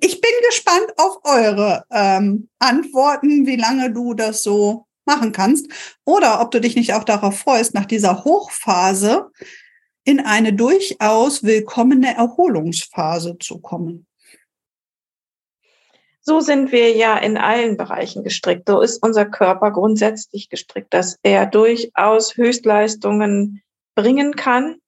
ich 0.00 0.20
bin 0.20 0.32
gespannt 0.48 0.92
auf 0.96 1.18
eure 1.24 1.84
ähm, 1.90 2.48
Antworten, 2.58 3.46
wie 3.46 3.56
lange 3.56 3.92
du 3.92 4.14
das 4.14 4.42
so 4.42 4.86
machen 5.04 5.32
kannst. 5.32 5.68
Oder 6.04 6.40
ob 6.40 6.50
du 6.50 6.60
dich 6.60 6.74
nicht 6.74 6.94
auch 6.94 7.04
darauf 7.04 7.38
freust, 7.38 7.74
nach 7.74 7.86
dieser 7.86 8.24
Hochphase 8.24 9.30
in 10.04 10.20
eine 10.20 10.52
durchaus 10.52 11.42
willkommene 11.42 12.16
Erholungsphase 12.16 13.38
zu 13.38 13.58
kommen. 13.58 14.06
So 16.28 16.40
sind 16.40 16.72
wir 16.72 16.90
ja 16.96 17.16
in 17.16 17.36
allen 17.36 17.76
Bereichen 17.76 18.24
gestrickt. 18.24 18.68
So 18.68 18.80
ist 18.80 19.00
unser 19.00 19.26
Körper 19.26 19.70
grundsätzlich 19.70 20.48
gestrickt, 20.48 20.92
dass 20.92 21.16
er 21.22 21.46
durchaus 21.46 22.36
Höchstleistungen 22.36 23.62
bringen 23.94 24.34
kann. 24.34 24.78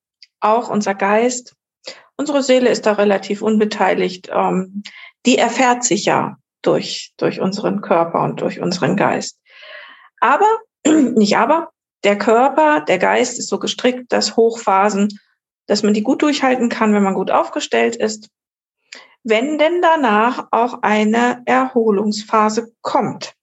Auch 0.41 0.69
unser 0.69 0.97
Geist. 0.97 1.55
Unsere 2.17 2.43
Seele 2.43 2.71
ist 2.71 2.87
da 2.87 2.95
relativ 2.95 3.41
unbeteiligt. 3.41 4.29
Ähm, 4.35 4.83
die 5.27 5.39
erfährt 5.39 5.85
sich 5.85 6.07
ja 6.07 6.39
durch, 6.63 7.13
durch 7.19 7.41
unseren 7.41 7.83
Körper 7.83 8.21
und 8.23 8.41
durch 8.41 8.59
unseren 8.59 8.97
Geist. 8.97 9.39
Aber, 10.21 10.59
nicht 10.85 11.37
aber, 11.37 11.69
der 12.03 12.19
Körper, 12.19 12.81
der 12.81 12.99
Geist 12.99 13.39
ist 13.39 13.49
so 13.49 13.61
gestrickt, 13.61 14.13
dass 14.13 14.35
Hochphasen, 14.35 15.21
dass 15.69 15.85
man 15.85 15.95
die 15.95 16.03
gut 16.03 16.21
durchhalten 16.21 16.69
kann, 16.69 16.95
wenn 16.95 17.05
man 17.05 17.15
gut 17.15 17.31
aufgestellt 17.31 17.95
ist 17.95 18.29
wenn 19.25 19.59
denn 19.59 19.83
danach 19.83 20.49
auch 20.51 20.83
eine 20.83 21.43
Erholungsphase 21.45 22.73
kommt. 22.83 23.35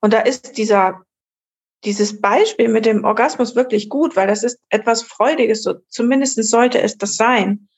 Und 0.00 0.12
da 0.12 0.20
ist 0.20 0.58
dieser, 0.58 1.02
dieses 1.84 2.20
Beispiel 2.20 2.68
mit 2.68 2.84
dem 2.84 3.04
Orgasmus 3.04 3.54
wirklich 3.54 3.88
gut, 3.88 4.16
weil 4.16 4.26
das 4.26 4.42
ist 4.42 4.58
etwas 4.68 5.02
Freudiges, 5.02 5.62
so 5.62 5.74
zumindest 5.88 6.42
sollte 6.44 6.80
es 6.80 6.98
das 6.98 7.16
sein. 7.16 7.68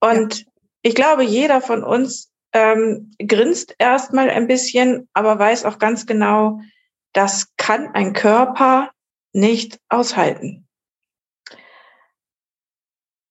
Und 0.00 0.40
ja. 0.40 0.46
ich 0.82 0.94
glaube, 0.94 1.22
jeder 1.22 1.60
von 1.60 1.82
uns 1.82 2.30
ähm, 2.52 3.12
grinst 3.18 3.74
erstmal 3.78 4.30
ein 4.30 4.46
bisschen, 4.46 5.08
aber 5.12 5.38
weiß 5.38 5.64
auch 5.64 5.78
ganz 5.78 6.06
genau, 6.06 6.60
das 7.12 7.54
kann 7.56 7.88
ein 7.94 8.12
Körper 8.12 8.90
nicht 9.32 9.80
aushalten. 9.88 10.65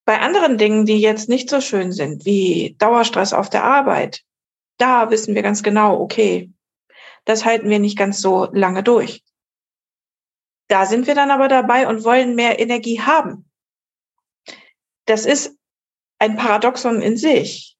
Bei 0.06 0.20
anderen 0.20 0.56
Dingen, 0.56 0.86
die 0.86 1.00
jetzt 1.00 1.28
nicht 1.28 1.50
so 1.50 1.60
schön 1.60 1.90
sind, 1.90 2.24
wie 2.24 2.76
Dauerstress 2.78 3.32
auf 3.32 3.50
der 3.50 3.64
Arbeit, 3.64 4.22
da 4.78 5.10
wissen 5.10 5.34
wir 5.34 5.42
ganz 5.42 5.64
genau, 5.64 6.00
okay, 6.00 6.52
das 7.24 7.44
halten 7.44 7.68
wir 7.68 7.80
nicht 7.80 7.98
ganz 7.98 8.20
so 8.20 8.48
lange 8.52 8.84
durch. 8.84 9.24
Da 10.68 10.86
sind 10.86 11.08
wir 11.08 11.16
dann 11.16 11.32
aber 11.32 11.48
dabei 11.48 11.88
und 11.88 12.04
wollen 12.04 12.36
mehr 12.36 12.60
Energie 12.60 13.00
haben. 13.00 13.50
Das 15.06 15.26
ist 15.26 15.56
ein 16.20 16.36
Paradoxon 16.36 17.02
in 17.02 17.16
sich. 17.16 17.76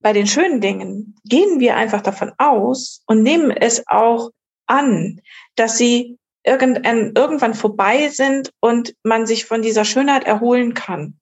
Bei 0.00 0.12
den 0.12 0.28
schönen 0.28 0.60
Dingen 0.60 1.16
gehen 1.24 1.58
wir 1.58 1.76
einfach 1.76 2.02
davon 2.02 2.32
aus 2.38 3.02
und 3.06 3.24
nehmen 3.24 3.50
es 3.50 3.82
auch 3.88 4.30
an, 4.66 5.20
dass 5.56 5.76
sie 5.76 6.18
irgendwann, 6.48 7.12
irgendwann 7.14 7.54
vorbei 7.54 8.08
sind 8.08 8.52
und 8.60 8.94
man 9.02 9.26
sich 9.26 9.44
von 9.44 9.62
dieser 9.62 9.84
Schönheit 9.84 10.24
erholen 10.24 10.74
kann, 10.74 11.18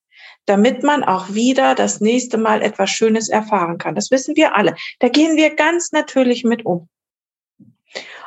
damit 0.47 0.83
man 0.83 1.05
auch 1.05 1.35
wieder 1.35 1.75
das 1.75 2.01
nächste 2.01 2.39
Mal 2.39 2.63
etwas 2.63 2.91
Schönes 2.91 3.29
erfahren 3.29 3.79
kann. 3.79 3.95
Das 3.95 4.11
wissen 4.11 4.37
wir 4.37 4.55
alle. 4.55 4.75
Da 5.01 5.09
gehen 5.09 5.37
wir 5.37 5.55
ganz 5.55 5.93
natürlich 5.93 6.45
mit 6.45 6.65
um. 6.65 6.89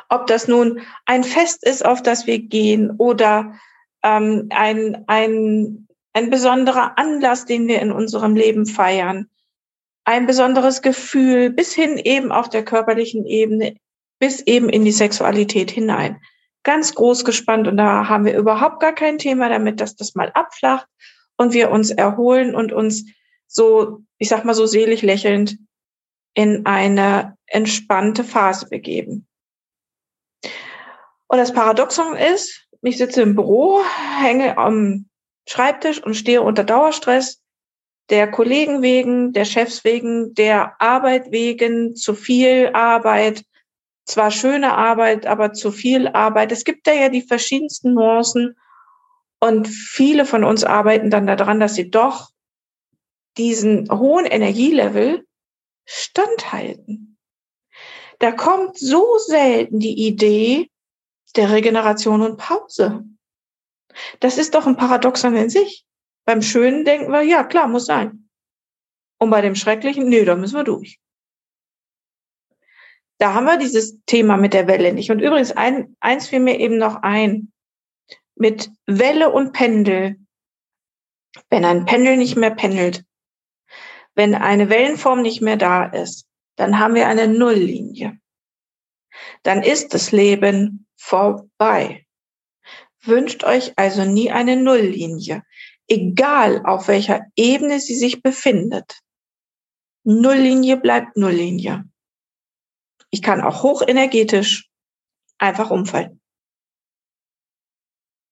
Ob 0.08 0.26
das 0.26 0.48
nun 0.48 0.80
ein 1.06 1.24
Fest 1.24 1.64
ist, 1.64 1.84
auf 1.84 2.02
das 2.02 2.26
wir 2.26 2.38
gehen 2.40 2.90
oder 2.90 3.54
ähm, 4.02 4.48
ein, 4.50 5.04
ein, 5.06 5.86
ein 6.12 6.30
besonderer 6.30 6.98
Anlass, 6.98 7.46
den 7.46 7.68
wir 7.68 7.80
in 7.80 7.92
unserem 7.92 8.34
Leben 8.34 8.66
feiern, 8.66 9.28
ein 10.04 10.26
besonderes 10.26 10.82
Gefühl 10.82 11.50
bis 11.50 11.72
hin 11.74 11.96
eben 11.98 12.32
auf 12.32 12.48
der 12.48 12.64
körperlichen 12.64 13.26
Ebene, 13.26 13.76
bis 14.18 14.40
eben 14.40 14.68
in 14.68 14.84
die 14.84 14.92
Sexualität 14.92 15.70
hinein 15.70 16.20
ganz 16.62 16.94
groß 16.94 17.24
gespannt 17.24 17.68
und 17.68 17.76
da 17.76 18.08
haben 18.08 18.24
wir 18.24 18.36
überhaupt 18.36 18.80
gar 18.80 18.92
kein 18.92 19.18
Thema 19.18 19.48
damit, 19.48 19.80
dass 19.80 19.96
das 19.96 20.14
mal 20.14 20.30
abflacht 20.34 20.86
und 21.36 21.52
wir 21.52 21.70
uns 21.70 21.90
erholen 21.90 22.54
und 22.54 22.72
uns 22.72 23.06
so, 23.46 24.00
ich 24.18 24.28
sag 24.28 24.44
mal 24.44 24.54
so 24.54 24.66
selig 24.66 25.02
lächelnd 25.02 25.58
in 26.34 26.66
eine 26.66 27.36
entspannte 27.46 28.24
Phase 28.24 28.68
begeben. 28.68 29.26
Und 31.26 31.38
das 31.38 31.52
Paradoxon 31.52 32.16
ist, 32.16 32.66
ich 32.82 32.98
sitze 32.98 33.22
im 33.22 33.34
Büro, 33.34 33.80
hänge 34.20 34.56
am 34.58 35.06
Schreibtisch 35.48 36.02
und 36.02 36.14
stehe 36.14 36.42
unter 36.42 36.64
Dauerstress, 36.64 37.42
der 38.10 38.30
Kollegen 38.30 38.82
wegen, 38.82 39.32
der 39.32 39.44
Chefs 39.44 39.84
wegen, 39.84 40.34
der 40.34 40.74
Arbeit 40.80 41.30
wegen, 41.30 41.96
zu 41.96 42.14
viel 42.14 42.70
Arbeit, 42.74 43.44
zwar 44.04 44.30
schöne 44.30 44.76
Arbeit, 44.76 45.26
aber 45.26 45.52
zu 45.52 45.70
viel 45.70 46.08
Arbeit. 46.08 46.52
Es 46.52 46.64
gibt 46.64 46.86
da 46.86 46.92
ja 46.92 47.08
die 47.08 47.22
verschiedensten 47.22 47.94
Nuancen 47.94 48.56
und 49.40 49.68
viele 49.68 50.26
von 50.26 50.44
uns 50.44 50.64
arbeiten 50.64 51.10
dann 51.10 51.26
daran, 51.26 51.60
dass 51.60 51.74
sie 51.74 51.90
doch 51.90 52.30
diesen 53.36 53.90
hohen 53.90 54.26
Energielevel 54.26 55.24
standhalten. 55.86 57.18
Da 58.18 58.32
kommt 58.32 58.78
so 58.78 59.16
selten 59.18 59.80
die 59.80 60.06
Idee 60.06 60.70
der 61.36 61.50
Regeneration 61.50 62.22
und 62.22 62.36
Pause. 62.36 63.04
Das 64.20 64.36
ist 64.36 64.54
doch 64.54 64.66
ein 64.66 64.76
Paradoxon 64.76 65.34
in 65.36 65.48
sich. 65.48 65.86
Beim 66.26 66.42
Schönen 66.42 66.84
denken 66.84 67.10
wir, 67.10 67.22
ja, 67.22 67.44
klar, 67.44 67.66
muss 67.66 67.86
sein. 67.86 68.28
Und 69.18 69.30
bei 69.30 69.40
dem 69.40 69.54
Schrecklichen, 69.54 70.08
nee, 70.08 70.24
da 70.24 70.36
müssen 70.36 70.56
wir 70.56 70.64
durch. 70.64 70.99
Da 73.20 73.34
haben 73.34 73.44
wir 73.44 73.58
dieses 73.58 74.02
Thema 74.06 74.38
mit 74.38 74.54
der 74.54 74.66
Welle 74.66 74.94
nicht. 74.94 75.10
Und 75.10 75.20
übrigens, 75.20 75.52
ein, 75.52 75.94
eins 76.00 76.28
fiel 76.28 76.40
mir 76.40 76.58
eben 76.58 76.78
noch 76.78 77.02
ein. 77.02 77.52
Mit 78.34 78.70
Welle 78.86 79.30
und 79.30 79.52
Pendel. 79.52 80.16
Wenn 81.50 81.66
ein 81.66 81.84
Pendel 81.84 82.16
nicht 82.16 82.36
mehr 82.36 82.50
pendelt, 82.50 83.04
wenn 84.14 84.34
eine 84.34 84.70
Wellenform 84.70 85.20
nicht 85.20 85.42
mehr 85.42 85.58
da 85.58 85.84
ist, 85.84 86.26
dann 86.56 86.78
haben 86.78 86.94
wir 86.94 87.08
eine 87.08 87.28
Nulllinie. 87.28 88.18
Dann 89.42 89.62
ist 89.62 89.92
das 89.92 90.12
Leben 90.12 90.86
vorbei. 90.96 92.06
Wünscht 93.02 93.44
euch 93.44 93.74
also 93.76 94.04
nie 94.04 94.30
eine 94.30 94.56
Nulllinie, 94.56 95.42
egal 95.88 96.64
auf 96.64 96.88
welcher 96.88 97.26
Ebene 97.36 97.80
sie 97.80 97.94
sich 97.94 98.22
befindet. 98.22 98.98
Nulllinie 100.04 100.78
bleibt 100.78 101.18
Nulllinie. 101.18 101.89
Ich 103.10 103.22
kann 103.22 103.40
auch 103.40 103.62
hochenergetisch 103.62 104.68
einfach 105.38 105.70
umfallen. 105.70 106.20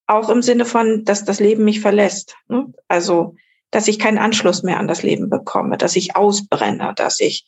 Auch 0.07 0.31
im 0.31 0.43
Sinne 0.43 0.65
von, 0.65 1.05
dass 1.05 1.25
das 1.25 1.41
Leben 1.41 1.65
mich 1.65 1.81
verlässt. 1.81 2.37
Ne? 2.49 2.73
Also, 2.87 3.37
dass 3.71 3.89
ich 3.89 3.99
keinen 3.99 4.19
Anschluss 4.19 4.63
mehr 4.63 4.79
an 4.79 4.89
das 4.89 5.03
Leben 5.03 5.29
bekomme, 5.29 5.77
dass 5.77 5.97
ich 5.97 6.17
ausbrenne, 6.17 6.95
dass 6.95 7.21
ich 7.21 7.47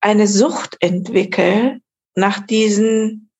eine 0.00 0.26
Sucht 0.26 0.76
entwickle 0.80 1.80
nach 2.14 2.44
diesen 2.44 3.30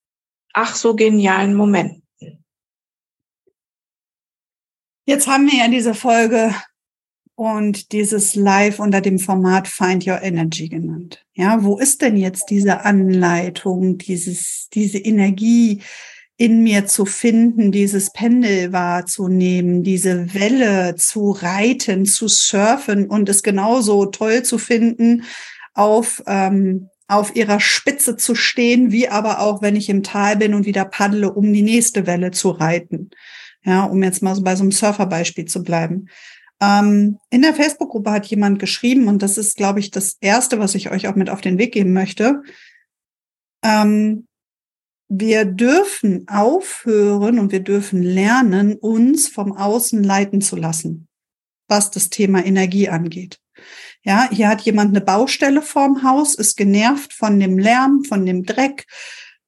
ach 0.52 0.74
so 0.74 0.94
genialen 0.94 1.54
Momenten. 1.54 2.44
Jetzt 5.06 5.26
haben 5.26 5.50
wir 5.50 5.58
ja 5.58 5.68
diese 5.68 5.94
Folge 5.94 6.54
und 7.40 7.92
dieses 7.92 8.34
Live 8.34 8.80
unter 8.80 9.00
dem 9.00 9.18
Format 9.18 9.66
Find 9.66 10.06
Your 10.06 10.20
Energy 10.20 10.68
genannt. 10.68 11.24
Ja, 11.32 11.64
wo 11.64 11.78
ist 11.78 12.02
denn 12.02 12.18
jetzt 12.18 12.50
diese 12.50 12.84
Anleitung, 12.84 13.96
dieses, 13.96 14.68
diese 14.74 14.98
Energie 14.98 15.80
in 16.36 16.62
mir 16.62 16.84
zu 16.84 17.06
finden, 17.06 17.72
dieses 17.72 18.12
Pendel 18.12 18.74
wahrzunehmen, 18.74 19.82
diese 19.82 20.34
Welle 20.34 20.96
zu 20.96 21.30
reiten, 21.30 22.04
zu 22.04 22.28
surfen 22.28 23.06
und 23.06 23.26
es 23.30 23.42
genauso 23.42 24.04
toll 24.04 24.42
zu 24.42 24.58
finden, 24.58 25.22
auf, 25.72 26.22
ähm, 26.26 26.90
auf 27.08 27.34
ihrer 27.34 27.58
Spitze 27.58 28.18
zu 28.18 28.34
stehen, 28.34 28.92
wie 28.92 29.08
aber 29.08 29.40
auch, 29.40 29.62
wenn 29.62 29.76
ich 29.76 29.88
im 29.88 30.02
Tal 30.02 30.36
bin 30.36 30.52
und 30.52 30.66
wieder 30.66 30.84
paddle, 30.84 31.32
um 31.32 31.50
die 31.54 31.62
nächste 31.62 32.06
Welle 32.06 32.32
zu 32.32 32.50
reiten. 32.50 33.08
Ja, 33.64 33.84
um 33.84 34.02
jetzt 34.02 34.22
mal 34.22 34.38
bei 34.42 34.56
so 34.56 34.62
einem 34.62 34.72
Surferbeispiel 34.72 35.46
zu 35.46 35.62
bleiben. 35.62 36.08
Ähm, 36.60 37.18
in 37.30 37.42
der 37.42 37.54
Facebook-Gruppe 37.54 38.10
hat 38.10 38.26
jemand 38.26 38.58
geschrieben, 38.58 39.08
und 39.08 39.22
das 39.22 39.38
ist, 39.38 39.56
glaube 39.56 39.80
ich, 39.80 39.90
das 39.90 40.16
Erste, 40.20 40.58
was 40.58 40.74
ich 40.74 40.90
euch 40.90 41.08
auch 41.08 41.16
mit 41.16 41.30
auf 41.30 41.40
den 41.40 41.58
Weg 41.58 41.72
geben 41.72 41.92
möchte. 41.92 42.42
Ähm, 43.62 44.26
wir 45.08 45.44
dürfen 45.44 46.28
aufhören 46.28 47.38
und 47.38 47.50
wir 47.50 47.60
dürfen 47.60 48.02
lernen, 48.02 48.76
uns 48.76 49.26
vom 49.26 49.52
Außen 49.52 50.04
leiten 50.04 50.40
zu 50.40 50.54
lassen, 50.54 51.08
was 51.66 51.90
das 51.90 52.10
Thema 52.10 52.44
Energie 52.44 52.88
angeht. 52.88 53.40
Ja, 54.02 54.28
hier 54.30 54.48
hat 54.48 54.60
jemand 54.62 54.90
eine 54.90 55.04
Baustelle 55.04 55.62
vorm 55.62 56.04
Haus, 56.04 56.34
ist 56.34 56.56
genervt 56.56 57.12
von 57.12 57.40
dem 57.40 57.58
Lärm, 57.58 58.04
von 58.04 58.24
dem 58.24 58.44
Dreck, 58.44 58.86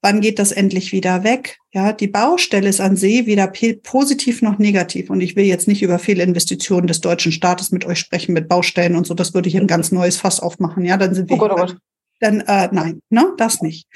Wann 0.02 0.20
geht 0.20 0.40
das 0.40 0.50
endlich 0.50 0.90
wieder 0.90 1.22
weg? 1.22 1.58
Ja, 1.72 1.92
die 1.92 2.08
Baustelle 2.08 2.68
ist 2.68 2.80
an 2.80 2.96
See 2.96 3.24
weder 3.26 3.46
positiv 3.84 4.42
noch 4.42 4.58
negativ. 4.58 5.10
Und 5.10 5.20
ich 5.20 5.36
will 5.36 5.44
jetzt 5.44 5.68
nicht 5.68 5.80
über 5.80 6.00
Fehlinvestitionen 6.00 6.88
des 6.88 7.00
deutschen 7.00 7.30
Staates 7.30 7.70
mit 7.70 7.84
euch 7.84 8.00
sprechen, 8.00 8.32
mit 8.32 8.48
Baustellen 8.48 8.96
und 8.96 9.06
so. 9.06 9.14
Das 9.14 9.32
würde 9.32 9.48
ich 9.48 9.56
ein 9.56 9.68
ganz 9.68 9.92
neues 9.92 10.16
Fass 10.16 10.40
aufmachen. 10.40 10.84
Ja, 10.84 10.96
dann 10.96 11.14
sind 11.14 11.30
wir. 11.30 11.36
Oh 11.36 11.38
Gott, 11.38 11.52
oh 11.52 11.56
Gott. 11.56 11.76
Dann, 12.18 12.40
äh, 12.40 12.68
nein, 12.72 13.00
ne, 13.10 13.32
das 13.36 13.62
nicht. 13.62 13.86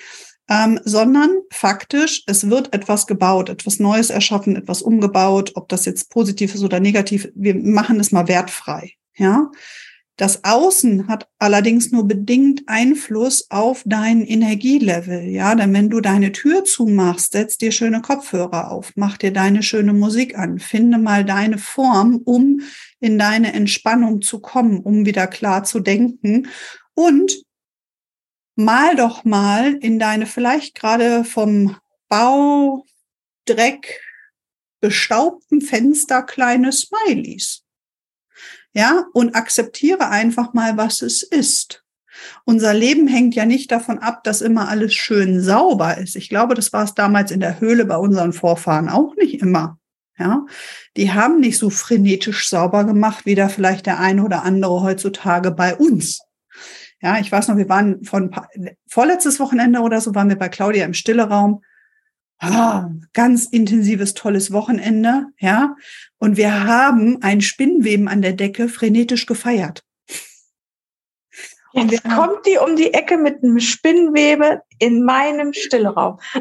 Ähm, 0.48 0.78
sondern 0.84 1.30
faktisch, 1.50 2.22
es 2.26 2.48
wird 2.48 2.72
etwas 2.72 3.08
gebaut, 3.08 3.48
etwas 3.48 3.80
Neues 3.80 4.10
erschaffen, 4.10 4.54
etwas 4.54 4.82
umgebaut, 4.82 5.52
ob 5.56 5.68
das 5.68 5.84
jetzt 5.86 6.10
positiv 6.10 6.54
ist 6.54 6.62
oder 6.62 6.78
negativ. 6.78 7.28
Wir 7.34 7.56
machen 7.56 7.98
es 7.98 8.12
mal 8.12 8.28
wertfrei. 8.28 8.92
Ja, 9.16 9.50
das 10.16 10.44
Außen 10.44 11.08
hat 11.08 11.28
allerdings 11.38 11.92
nur 11.92 12.08
bedingt 12.08 12.62
Einfluss 12.66 13.50
auf 13.50 13.82
dein 13.84 14.22
Energielevel. 14.22 15.24
Ja, 15.28 15.54
denn 15.54 15.74
wenn 15.74 15.90
du 15.90 16.00
deine 16.00 16.32
Tür 16.32 16.64
zumachst, 16.64 17.32
setz 17.32 17.58
dir 17.58 17.70
schöne 17.70 18.00
Kopfhörer 18.00 18.70
auf, 18.70 18.92
mach 18.96 19.18
dir 19.18 19.30
deine 19.30 19.62
schöne 19.62 19.92
Musik 19.92 20.38
an, 20.38 20.58
finde 20.58 20.96
mal 20.96 21.22
deine 21.22 21.58
Form, 21.58 22.22
um 22.24 22.62
in 22.98 23.18
deine 23.18 23.52
Entspannung 23.52 24.22
zu 24.22 24.40
kommen, 24.40 24.80
um 24.80 25.04
wieder 25.04 25.26
klar 25.26 25.64
zu 25.64 25.80
denken 25.80 26.48
und 26.94 27.42
mal 28.54 28.96
doch 28.96 29.24
mal 29.24 29.74
in 29.74 29.98
deine 29.98 30.24
vielleicht 30.24 30.74
gerade 30.74 31.24
vom 31.24 31.76
Baudreck 32.08 32.86
bestaubten 34.80 35.60
Fenster 35.60 36.22
kleine 36.22 36.72
Smileys 36.72 37.65
ja, 38.76 39.06
und 39.14 39.34
akzeptiere 39.34 40.10
einfach 40.10 40.52
mal, 40.52 40.76
was 40.76 41.00
es 41.00 41.22
ist. 41.22 41.82
Unser 42.44 42.74
Leben 42.74 43.08
hängt 43.08 43.34
ja 43.34 43.46
nicht 43.46 43.72
davon 43.72 44.00
ab, 44.00 44.22
dass 44.22 44.42
immer 44.42 44.68
alles 44.68 44.92
schön 44.92 45.40
sauber 45.40 45.96
ist. 45.96 46.14
Ich 46.14 46.28
glaube, 46.28 46.54
das 46.54 46.74
war 46.74 46.84
es 46.84 46.94
damals 46.94 47.30
in 47.30 47.40
der 47.40 47.58
Höhle 47.58 47.86
bei 47.86 47.96
unseren 47.96 48.34
Vorfahren 48.34 48.90
auch 48.90 49.16
nicht 49.16 49.40
immer. 49.40 49.78
Ja, 50.18 50.44
die 50.94 51.10
haben 51.10 51.40
nicht 51.40 51.56
so 51.56 51.70
frenetisch 51.70 52.50
sauber 52.50 52.84
gemacht, 52.84 53.24
wie 53.24 53.34
da 53.34 53.48
vielleicht 53.48 53.86
der 53.86 53.98
eine 53.98 54.22
oder 54.22 54.44
andere 54.44 54.82
heutzutage 54.82 55.52
bei 55.52 55.74
uns. 55.74 56.20
Ja, 57.00 57.18
ich 57.18 57.32
weiß 57.32 57.48
noch, 57.48 57.56
wir 57.56 57.70
waren 57.70 58.04
von 58.04 58.34
vorletztes 58.86 59.40
Wochenende 59.40 59.80
oder 59.80 60.02
so 60.02 60.14
waren 60.14 60.28
wir 60.28 60.36
bei 60.36 60.50
Claudia 60.50 60.84
im 60.84 60.94
Stilleraum 60.94 61.62
ah, 62.38 62.90
ganz 63.12 63.46
intensives, 63.46 64.14
tolles 64.14 64.52
Wochenende, 64.52 65.26
ja. 65.38 65.76
Und 66.18 66.36
wir 66.36 66.64
haben 66.64 67.22
ein 67.22 67.40
Spinnweben 67.40 68.08
an 68.08 68.22
der 68.22 68.32
Decke 68.32 68.68
frenetisch 68.68 69.26
gefeiert. 69.26 69.82
Jetzt 71.72 72.04
kommt 72.04 72.46
die 72.46 72.56
um 72.56 72.74
die 72.74 72.94
Ecke 72.94 73.18
mit 73.18 73.42
einem 73.42 73.60
Spinnwebe 73.60 74.62
in 74.78 75.04
meinem 75.04 75.52
Stillraum. 75.52 76.18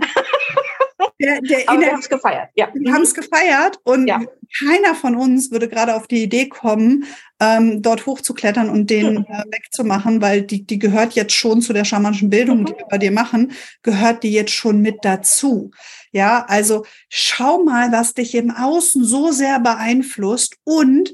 Der, 1.19 1.41
der 1.41 1.69
Aber 1.69 1.81
wir 1.81 1.91
haben 1.91 1.99
es 1.99 2.09
gefeiert, 2.09 2.49
ja. 2.55 2.69
Wir 2.73 2.93
haben 2.93 3.01
es 3.01 3.13
gefeiert 3.13 3.79
und 3.83 4.07
ja. 4.07 4.21
keiner 4.59 4.95
von 4.95 5.15
uns 5.15 5.51
würde 5.51 5.67
gerade 5.67 5.95
auf 5.95 6.07
die 6.07 6.23
Idee 6.23 6.47
kommen, 6.47 7.05
ähm, 7.41 7.81
dort 7.81 8.05
hochzuklettern 8.05 8.69
und 8.69 8.89
den 8.89 9.15
mhm. 9.15 9.25
äh, 9.27 9.43
wegzumachen, 9.51 10.21
weil 10.21 10.43
die, 10.43 10.65
die 10.65 10.79
gehört 10.79 11.13
jetzt 11.13 11.33
schon 11.33 11.61
zu 11.61 11.73
der 11.73 11.83
schamanischen 11.83 12.29
Bildung, 12.29 12.61
mhm. 12.61 12.65
die 12.65 12.73
wir 12.73 12.85
bei 12.89 12.97
dir 12.97 13.11
machen, 13.11 13.51
gehört 13.83 14.23
die 14.23 14.31
jetzt 14.31 14.51
schon 14.51 14.81
mit 14.81 15.03
dazu. 15.03 15.71
Ja, 16.11 16.45
also 16.47 16.85
schau 17.09 17.63
mal, 17.63 17.91
was 17.91 18.13
dich 18.13 18.33
im 18.35 18.51
Außen 18.51 19.03
so 19.03 19.31
sehr 19.31 19.59
beeinflusst 19.59 20.55
und 20.63 21.13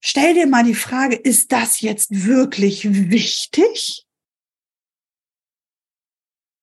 stell 0.00 0.34
dir 0.34 0.48
mal 0.48 0.64
die 0.64 0.74
Frage, 0.74 1.14
ist 1.14 1.52
das 1.52 1.80
jetzt 1.80 2.26
wirklich 2.26 3.10
wichtig? 3.10 4.06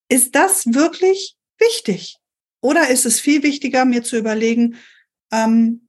Ist 0.10 0.36
das 0.36 0.66
wirklich 0.66 1.38
wichtig? 1.58 2.18
Oder 2.66 2.90
ist 2.90 3.06
es 3.06 3.20
viel 3.20 3.44
wichtiger, 3.44 3.86
mir 3.86 4.02
zu 4.02 4.18
überlegen, 4.18 4.78
ähm, 5.32 5.88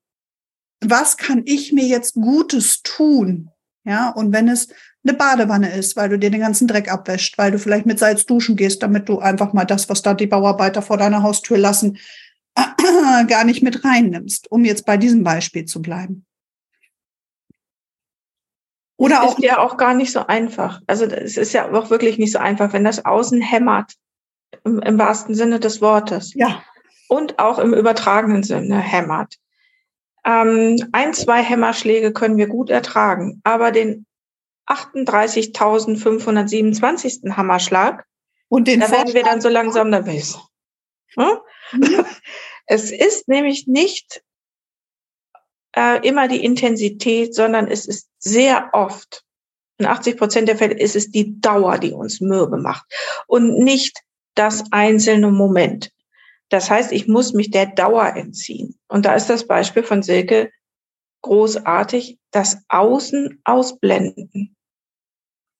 was 0.84 1.16
kann 1.16 1.40
ich 1.46 1.72
mir 1.72 1.86
jetzt 1.86 2.16
Gutes 2.16 2.82
tun? 2.82 3.48
Ja, 3.84 4.10
und 4.10 4.34
wenn 4.34 4.46
es 4.46 4.68
eine 5.02 5.16
Badewanne 5.16 5.72
ist, 5.74 5.96
weil 5.96 6.10
du 6.10 6.18
dir 6.18 6.30
den 6.30 6.42
ganzen 6.42 6.68
Dreck 6.68 6.92
abwäscht, 6.92 7.38
weil 7.38 7.50
du 7.50 7.58
vielleicht 7.58 7.86
mit 7.86 7.98
Salz 7.98 8.26
duschen 8.26 8.56
gehst, 8.56 8.82
damit 8.82 9.08
du 9.08 9.20
einfach 9.20 9.54
mal 9.54 9.64
das, 9.64 9.88
was 9.88 10.02
da 10.02 10.12
die 10.12 10.26
Bauarbeiter 10.26 10.82
vor 10.82 10.98
deiner 10.98 11.22
Haustür 11.22 11.56
lassen, 11.56 11.96
gar 13.26 13.44
nicht 13.44 13.62
mit 13.62 13.82
reinnimmst, 13.82 14.52
um 14.52 14.66
jetzt 14.66 14.84
bei 14.84 14.98
diesem 14.98 15.24
Beispiel 15.24 15.64
zu 15.64 15.80
bleiben. 15.80 16.26
Oder 18.98 19.22
auch. 19.22 19.38
Ist 19.38 19.44
ja 19.44 19.60
auch 19.60 19.78
gar 19.78 19.94
nicht 19.94 20.12
so 20.12 20.26
einfach. 20.26 20.82
Also 20.86 21.06
es 21.06 21.38
ist 21.38 21.54
ja 21.54 21.72
auch 21.72 21.88
wirklich 21.88 22.18
nicht 22.18 22.32
so 22.32 22.38
einfach, 22.38 22.74
wenn 22.74 22.84
das 22.84 23.06
Außen 23.06 23.40
hämmert 23.40 23.94
im, 24.64 24.80
im 24.80 24.98
wahrsten 24.98 25.34
Sinne 25.34 25.60
des 25.60 25.80
Wortes. 25.80 26.34
Ja. 26.34 26.62
Und 27.08 27.38
auch 27.38 27.58
im 27.58 27.72
übertragenen 27.72 28.42
Sinne 28.42 28.78
hämmert. 28.78 29.36
Ähm, 30.24 30.76
ein, 30.92 31.14
zwei 31.14 31.42
Hämmerschläge 31.42 32.12
können 32.12 32.36
wir 32.36 32.48
gut 32.48 32.68
ertragen, 32.68 33.40
aber 33.44 33.70
den 33.70 34.04
38.527. 34.66 37.36
Hammerschlag, 37.36 38.04
und 38.48 38.68
den 38.68 38.80
da 38.80 38.90
werden 38.90 39.14
wir 39.14 39.22
dann 39.22 39.40
so 39.40 39.48
langsam 39.48 39.88
nervös. 39.90 40.38
Hm? 41.16 41.38
Mhm. 41.72 42.04
Es 42.68 42.90
ist 42.90 43.28
nämlich 43.28 43.68
nicht 43.68 44.24
äh, 45.76 46.04
immer 46.04 46.26
die 46.26 46.44
Intensität, 46.44 47.32
sondern 47.32 47.68
es 47.68 47.86
ist 47.86 48.08
sehr 48.18 48.70
oft, 48.72 49.22
in 49.78 49.86
80 49.86 50.16
Prozent 50.16 50.48
der 50.48 50.56
Fälle 50.56 50.76
ist 50.76 50.96
es 50.96 51.12
die 51.12 51.40
Dauer, 51.40 51.78
die 51.78 51.92
uns 51.92 52.20
mürbe 52.20 52.56
macht 52.56 52.86
und 53.28 53.56
nicht 53.58 54.00
das 54.36 54.64
einzelne 54.70 55.30
Moment. 55.30 55.90
Das 56.48 56.70
heißt, 56.70 56.92
ich 56.92 57.08
muss 57.08 57.32
mich 57.32 57.50
der 57.50 57.66
Dauer 57.66 58.14
entziehen. 58.14 58.78
Und 58.88 59.04
da 59.04 59.14
ist 59.14 59.28
das 59.28 59.46
Beispiel 59.46 59.82
von 59.82 60.02
Silke 60.02 60.50
großartig, 61.22 62.18
das 62.30 62.58
Außen 62.68 63.40
ausblenden. 63.44 64.56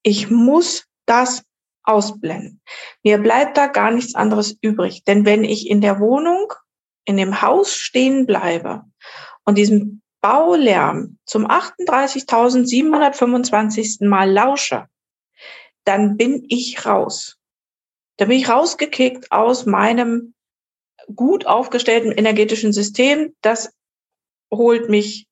Ich 0.02 0.30
muss 0.30 0.86
das 1.06 1.42
ausblenden. 1.82 2.60
Mir 3.02 3.18
bleibt 3.18 3.56
da 3.56 3.66
gar 3.66 3.90
nichts 3.90 4.14
anderes 4.14 4.56
übrig. 4.60 5.02
Denn 5.04 5.24
wenn 5.24 5.42
ich 5.42 5.68
in 5.68 5.80
der 5.80 5.98
Wohnung, 5.98 6.52
in 7.04 7.16
dem 7.16 7.42
Haus 7.42 7.74
stehen 7.74 8.26
bleibe 8.26 8.84
und 9.44 9.58
diesem 9.58 10.02
Baulärm 10.20 11.18
zum 11.24 11.46
38.725. 11.46 14.06
Mal 14.06 14.30
lausche, 14.30 14.86
dann 15.84 16.16
bin 16.16 16.44
ich 16.48 16.84
raus. 16.84 17.38
Da 18.16 18.24
bin 18.26 18.38
ich 18.38 18.48
rausgekickt 18.48 19.30
aus 19.30 19.66
meinem 19.66 20.34
gut 21.14 21.46
aufgestellten 21.46 22.12
energetischen 22.12 22.72
System. 22.72 23.34
Das 23.42 23.72
holt 24.52 24.88
mich 24.88 25.26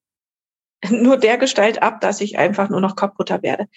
nur 0.91 1.17
der 1.17 1.39
Gestalt 1.39 1.83
ab, 1.83 2.01
dass 2.01 2.21
ich 2.21 2.39
einfach 2.39 2.69
nur 2.69 2.81
noch 2.81 2.97
kaputter 2.97 3.43
werde. 3.43 3.69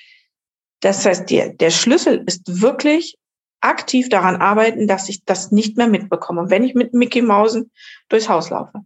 Das 0.82 1.06
heißt, 1.06 1.30
der, 1.30 1.50
der 1.50 1.72
Schlüssel 1.72 2.24
ist 2.28 2.62
wirklich 2.62 3.18
aktiv 3.62 4.10
daran 4.10 4.36
arbeiten, 4.36 4.88
dass 4.88 5.10
ich 5.10 5.24
das 5.26 5.52
nicht 5.52 5.78
mehr 5.78 5.88
mitbekomme, 5.88 6.50
wenn 6.50 6.64
ich 6.64 6.76
mit 6.76 6.94
Mickey 6.94 7.22
Mausen 7.22 7.72
durchs 8.10 8.30
Haus 8.30 8.50
laufe. 8.50 8.84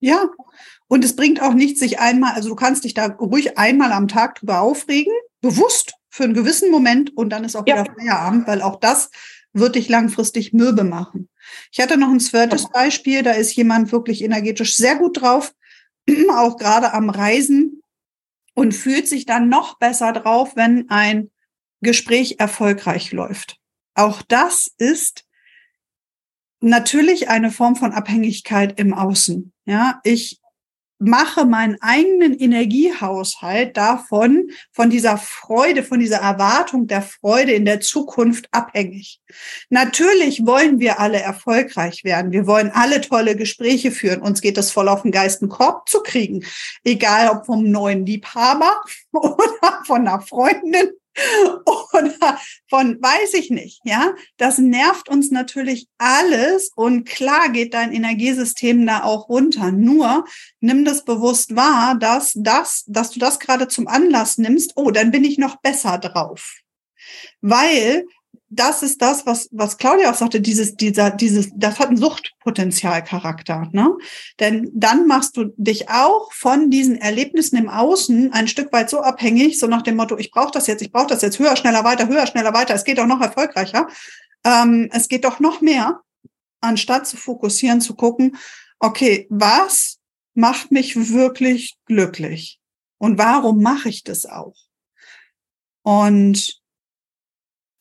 Ja, 0.00 0.30
und 0.88 1.04
es 1.04 1.16
bringt 1.16 1.42
auch 1.42 1.52
nichts, 1.52 1.80
sich 1.80 1.98
einmal, 1.98 2.34
also 2.34 2.48
du 2.48 2.54
kannst 2.54 2.84
dich 2.84 2.94
da 2.94 3.06
ruhig 3.06 3.58
einmal 3.58 3.92
am 3.92 4.08
Tag 4.08 4.36
drüber 4.36 4.60
aufregen, 4.60 5.12
bewusst, 5.40 5.95
für 6.16 6.24
einen 6.24 6.32
gewissen 6.32 6.70
Moment 6.70 7.14
und 7.14 7.28
dann 7.28 7.44
ist 7.44 7.56
auch 7.56 7.66
ja. 7.66 7.84
wieder 7.84 7.94
Feierabend, 7.94 8.46
weil 8.46 8.62
auch 8.62 8.80
das 8.80 9.10
wird 9.52 9.74
dich 9.74 9.90
langfristig 9.90 10.54
mürbe 10.54 10.82
machen. 10.82 11.28
Ich 11.70 11.78
hatte 11.78 11.98
noch 11.98 12.08
ein 12.08 12.20
zweites 12.20 12.70
Beispiel, 12.70 13.22
da 13.22 13.32
ist 13.32 13.54
jemand 13.54 13.92
wirklich 13.92 14.24
energetisch 14.24 14.76
sehr 14.76 14.96
gut 14.96 15.20
drauf, 15.20 15.54
auch 16.32 16.56
gerade 16.56 16.94
am 16.94 17.10
Reisen 17.10 17.82
und 18.54 18.72
fühlt 18.72 19.06
sich 19.06 19.26
dann 19.26 19.50
noch 19.50 19.78
besser 19.78 20.12
drauf, 20.12 20.56
wenn 20.56 20.88
ein 20.88 21.30
Gespräch 21.82 22.36
erfolgreich 22.38 23.12
läuft. 23.12 23.58
Auch 23.94 24.22
das 24.22 24.70
ist 24.78 25.24
natürlich 26.60 27.28
eine 27.28 27.50
Form 27.50 27.76
von 27.76 27.92
Abhängigkeit 27.92 28.80
im 28.80 28.94
Außen. 28.94 29.52
Ja, 29.66 30.00
ich 30.02 30.40
mache 30.98 31.44
meinen 31.44 31.76
eigenen 31.80 32.38
Energiehaushalt 32.38 33.76
davon, 33.76 34.50
von 34.72 34.90
dieser 34.90 35.18
Freude, 35.18 35.82
von 35.82 36.00
dieser 36.00 36.18
Erwartung 36.18 36.86
der 36.86 37.02
Freude 37.02 37.52
in 37.52 37.64
der 37.64 37.80
Zukunft 37.80 38.48
abhängig. 38.50 39.20
Natürlich 39.68 40.46
wollen 40.46 40.78
wir 40.78 40.98
alle 40.98 41.20
erfolgreich 41.20 42.04
werden. 42.04 42.32
Wir 42.32 42.46
wollen 42.46 42.70
alle 42.72 43.00
tolle 43.00 43.36
Gespräche 43.36 43.90
führen. 43.90 44.22
Uns 44.22 44.40
geht 44.40 44.58
es 44.58 44.70
voll 44.70 44.88
auf 44.88 45.02
den 45.02 45.12
Geist, 45.12 45.42
einen 45.42 45.50
Korb 45.50 45.88
zu 45.88 46.02
kriegen. 46.02 46.44
Egal 46.84 47.28
ob 47.28 47.46
vom 47.46 47.70
neuen 47.70 48.06
Liebhaber 48.06 48.80
oder 49.12 49.82
von 49.86 50.06
einer 50.06 50.20
Freundin 50.20 50.90
oder 51.92 52.38
von 52.68 53.00
weiß 53.00 53.34
ich 53.34 53.50
nicht, 53.50 53.80
ja, 53.84 54.14
das 54.36 54.58
nervt 54.58 55.08
uns 55.08 55.30
natürlich 55.30 55.88
alles 55.98 56.70
und 56.74 57.08
klar 57.08 57.48
geht 57.50 57.74
dein 57.74 57.92
Energiesystem 57.92 58.86
da 58.86 59.02
auch 59.02 59.28
runter. 59.28 59.72
Nur 59.72 60.24
nimm 60.60 60.84
das 60.84 61.04
bewusst 61.04 61.56
wahr, 61.56 61.96
dass 61.98 62.32
das, 62.34 62.84
dass 62.86 63.10
du 63.10 63.20
das 63.20 63.38
gerade 63.38 63.68
zum 63.68 63.88
Anlass 63.88 64.38
nimmst, 64.38 64.72
oh, 64.76 64.90
dann 64.90 65.10
bin 65.10 65.24
ich 65.24 65.38
noch 65.38 65.56
besser 65.56 65.98
drauf. 65.98 66.60
Weil 67.40 68.04
das 68.48 68.82
ist 68.82 69.02
das, 69.02 69.26
was, 69.26 69.48
was 69.50 69.76
Claudia 69.76 70.10
auch 70.10 70.14
sagte, 70.14 70.40
dieses, 70.40 70.76
dieser, 70.76 71.10
dieses, 71.10 71.50
das 71.56 71.80
hat 71.80 71.88
einen 71.88 71.96
Suchtpotenzialcharakter, 71.96 73.68
ne? 73.72 73.96
Denn 74.38 74.70
dann 74.72 75.06
machst 75.08 75.36
du 75.36 75.52
dich 75.56 75.90
auch 75.90 76.32
von 76.32 76.70
diesen 76.70 76.96
Erlebnissen 76.96 77.56
im 77.56 77.68
Außen 77.68 78.32
ein 78.32 78.46
Stück 78.46 78.72
weit 78.72 78.88
so 78.88 79.00
abhängig, 79.00 79.58
so 79.58 79.66
nach 79.66 79.82
dem 79.82 79.96
Motto, 79.96 80.16
ich 80.16 80.30
brauche 80.30 80.52
das 80.52 80.68
jetzt, 80.68 80.82
ich 80.82 80.92
brauche 80.92 81.08
das 81.08 81.22
jetzt 81.22 81.38
höher, 81.40 81.56
schneller, 81.56 81.82
weiter, 81.82 82.06
höher, 82.06 82.26
schneller, 82.26 82.54
weiter, 82.54 82.74
es 82.74 82.84
geht 82.84 83.00
auch 83.00 83.06
noch 83.06 83.20
erfolgreicher, 83.20 83.88
ähm, 84.44 84.88
es 84.92 85.08
geht 85.08 85.24
doch 85.24 85.40
noch 85.40 85.60
mehr, 85.60 86.00
anstatt 86.60 87.06
zu 87.06 87.16
fokussieren, 87.16 87.80
zu 87.80 87.94
gucken, 87.94 88.36
okay, 88.78 89.26
was 89.28 89.98
macht 90.34 90.70
mich 90.70 91.10
wirklich 91.10 91.78
glücklich? 91.86 92.60
Und 92.98 93.18
warum 93.18 93.60
mache 93.60 93.88
ich 93.88 94.04
das 94.04 94.24
auch? 94.24 94.54
Und 95.82 96.60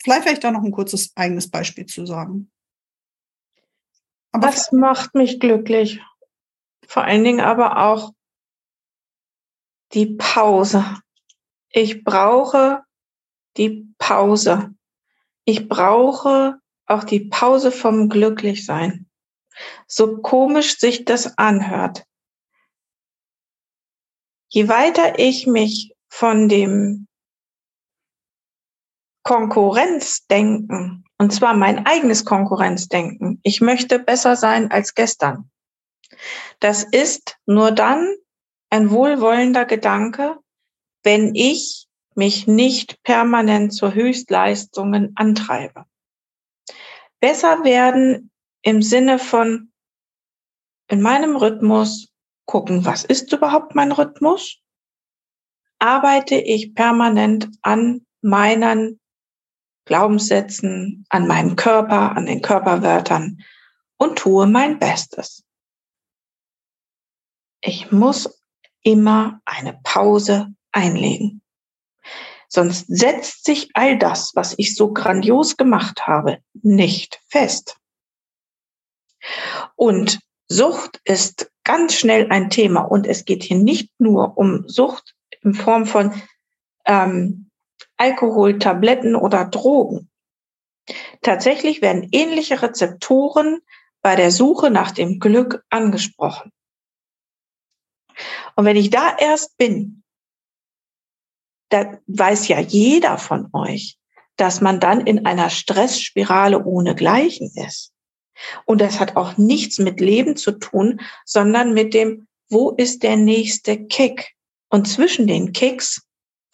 Vielleicht 0.05 0.25
werde 0.25 0.33
ich 0.33 0.39
da 0.39 0.51
noch 0.51 0.61
ein 0.61 0.69
kurzes 0.69 1.13
eigenes 1.15 1.49
Beispiel 1.49 1.87
zu 1.87 2.05
sagen. 2.05 2.51
Aber 4.31 4.45
Was 4.49 4.71
macht 4.71 5.15
mich 5.15 5.39
glücklich? 5.39 5.99
Vor 6.87 7.05
allen 7.05 7.23
Dingen 7.23 7.39
aber 7.39 7.79
auch 7.87 8.13
die 9.93 10.15
Pause. 10.15 10.85
Ich 11.69 12.03
brauche 12.03 12.83
die 13.57 13.87
Pause. 13.97 14.75
Ich 15.43 15.67
brauche 15.67 16.59
auch 16.85 17.03
die 17.03 17.21
Pause 17.21 17.71
vom 17.71 18.07
Glücklichsein. 18.07 19.09
So 19.87 20.17
komisch 20.17 20.77
sich 20.77 21.05
das 21.05 21.35
anhört. 21.39 22.05
Je 24.49 24.67
weiter 24.67 25.17
ich 25.17 25.47
mich 25.47 25.95
von 26.09 26.47
dem 26.47 27.07
Konkurrenzdenken, 29.25 31.03
und 31.17 31.33
zwar 31.33 31.55
mein 31.55 31.88
eigenes 31.88 32.25
Konkurrenzdenken. 32.25 33.39
Ich 33.41 33.59
möchte 33.59 33.97
besser 33.97 34.35
sein 34.35 34.69
als 34.69 34.93
gestern. 34.93 35.49
Das 36.59 36.83
ist 36.83 37.35
nur 37.47 37.71
dann 37.71 38.15
ein 38.69 38.91
wohlwollender 38.91 39.65
Gedanke, 39.65 40.38
wenn 41.01 41.33
ich 41.33 41.88
mich 42.13 42.45
nicht 42.45 43.01
permanent 43.01 43.73
zu 43.73 43.95
Höchstleistungen 43.95 45.13
antreibe. 45.15 45.85
Besser 47.19 47.63
werden 47.63 48.29
im 48.61 48.83
Sinne 48.83 49.17
von 49.17 49.71
in 50.88 51.01
meinem 51.01 51.35
Rhythmus 51.35 52.09
gucken, 52.45 52.85
was 52.85 53.03
ist 53.03 53.33
überhaupt 53.33 53.73
mein 53.73 53.91
Rhythmus? 53.91 54.61
Arbeite 55.79 56.35
ich 56.35 56.75
permanent 56.75 57.49
an 57.63 58.05
meinen 58.21 58.99
Glaubenssätzen, 59.86 61.06
an 61.10 61.28
meinem 61.28 61.56
Körper, 61.56 62.15
an 62.15 62.26
den 62.26 62.41
Körperwörtern 62.41 63.41
und 63.98 64.17
tue 64.17 64.48
mein 64.48 64.80
Bestes. 64.80 65.43
Ich 67.62 67.91
muss 67.91 68.41
immer 68.82 69.41
eine 69.45 69.80
Pause 69.84 70.54
einlegen. 70.71 71.41
Sonst 72.48 72.86
setzt 72.88 73.45
sich 73.45 73.69
all 73.74 73.98
das, 73.98 74.32
was 74.36 74.54
ich 74.58 74.76
so 74.76 74.93
grandios 74.93 75.58
gemacht 75.58 76.08
habe, 76.08 76.39
nicht 76.54 77.21
fest. 77.28 77.78
Und 79.76 80.19
Sucht 80.48 81.02
ist 81.04 81.52
ganz 81.63 81.95
schnell 81.95 82.28
ein 82.30 82.50
Thema. 82.50 82.82
Und 82.82 83.08
es 83.08 83.26
geht 83.26 83.43
hier 83.43 83.58
nicht 83.58 83.89
nur 83.98 84.38
um 84.38 84.67
Sucht 84.67 85.15
in 85.41 85.54
Form 85.54 85.86
von 85.86 86.13
ähm, 86.86 87.44
Alkohol, 87.97 88.60
Tabletten 88.60 89.15
oder 89.15 89.45
Drogen. 89.45 90.10
Tatsächlich 91.21 91.81
werden 91.81 92.08
ähnliche 92.12 92.62
Rezeptoren 92.62 93.60
bei 94.01 94.15
der 94.15 94.31
Suche 94.31 94.69
nach 94.69 94.91
dem 94.91 95.19
Glück 95.19 95.63
angesprochen. 95.69 96.51
Und 98.55 98.65
wenn 98.65 98.77
ich 98.77 98.89
da 98.89 99.15
erst 99.17 99.58
bin, 99.58 100.03
da 101.69 101.99
weiß 102.08 102.47
ja 102.47 102.60
jeder 102.60 103.17
von 103.17 103.49
euch, 103.53 103.97
dass 104.38 104.62
man 104.62 104.79
dann 104.79 105.01
in 105.01 105.25
einer 105.25 105.49
Stressspirale 105.49 106.63
ohne 106.63 106.95
Gleichen 106.95 107.51
ist. 107.55 107.93
Und 108.65 108.81
das 108.81 108.99
hat 108.99 109.15
auch 109.15 109.38
nichts 109.38 109.79
mit 109.79 109.99
Leben 109.99 110.36
zu 110.36 110.51
tun, 110.51 111.01
sondern 111.25 111.73
mit 111.73 111.93
dem, 111.93 112.27
wo 112.49 112.71
ist 112.71 113.03
der 113.03 113.15
nächste 113.15 113.86
Kick? 113.86 114.34
Und 114.69 114.88
zwischen 114.88 115.25
den 115.25 115.53
Kicks 115.53 116.04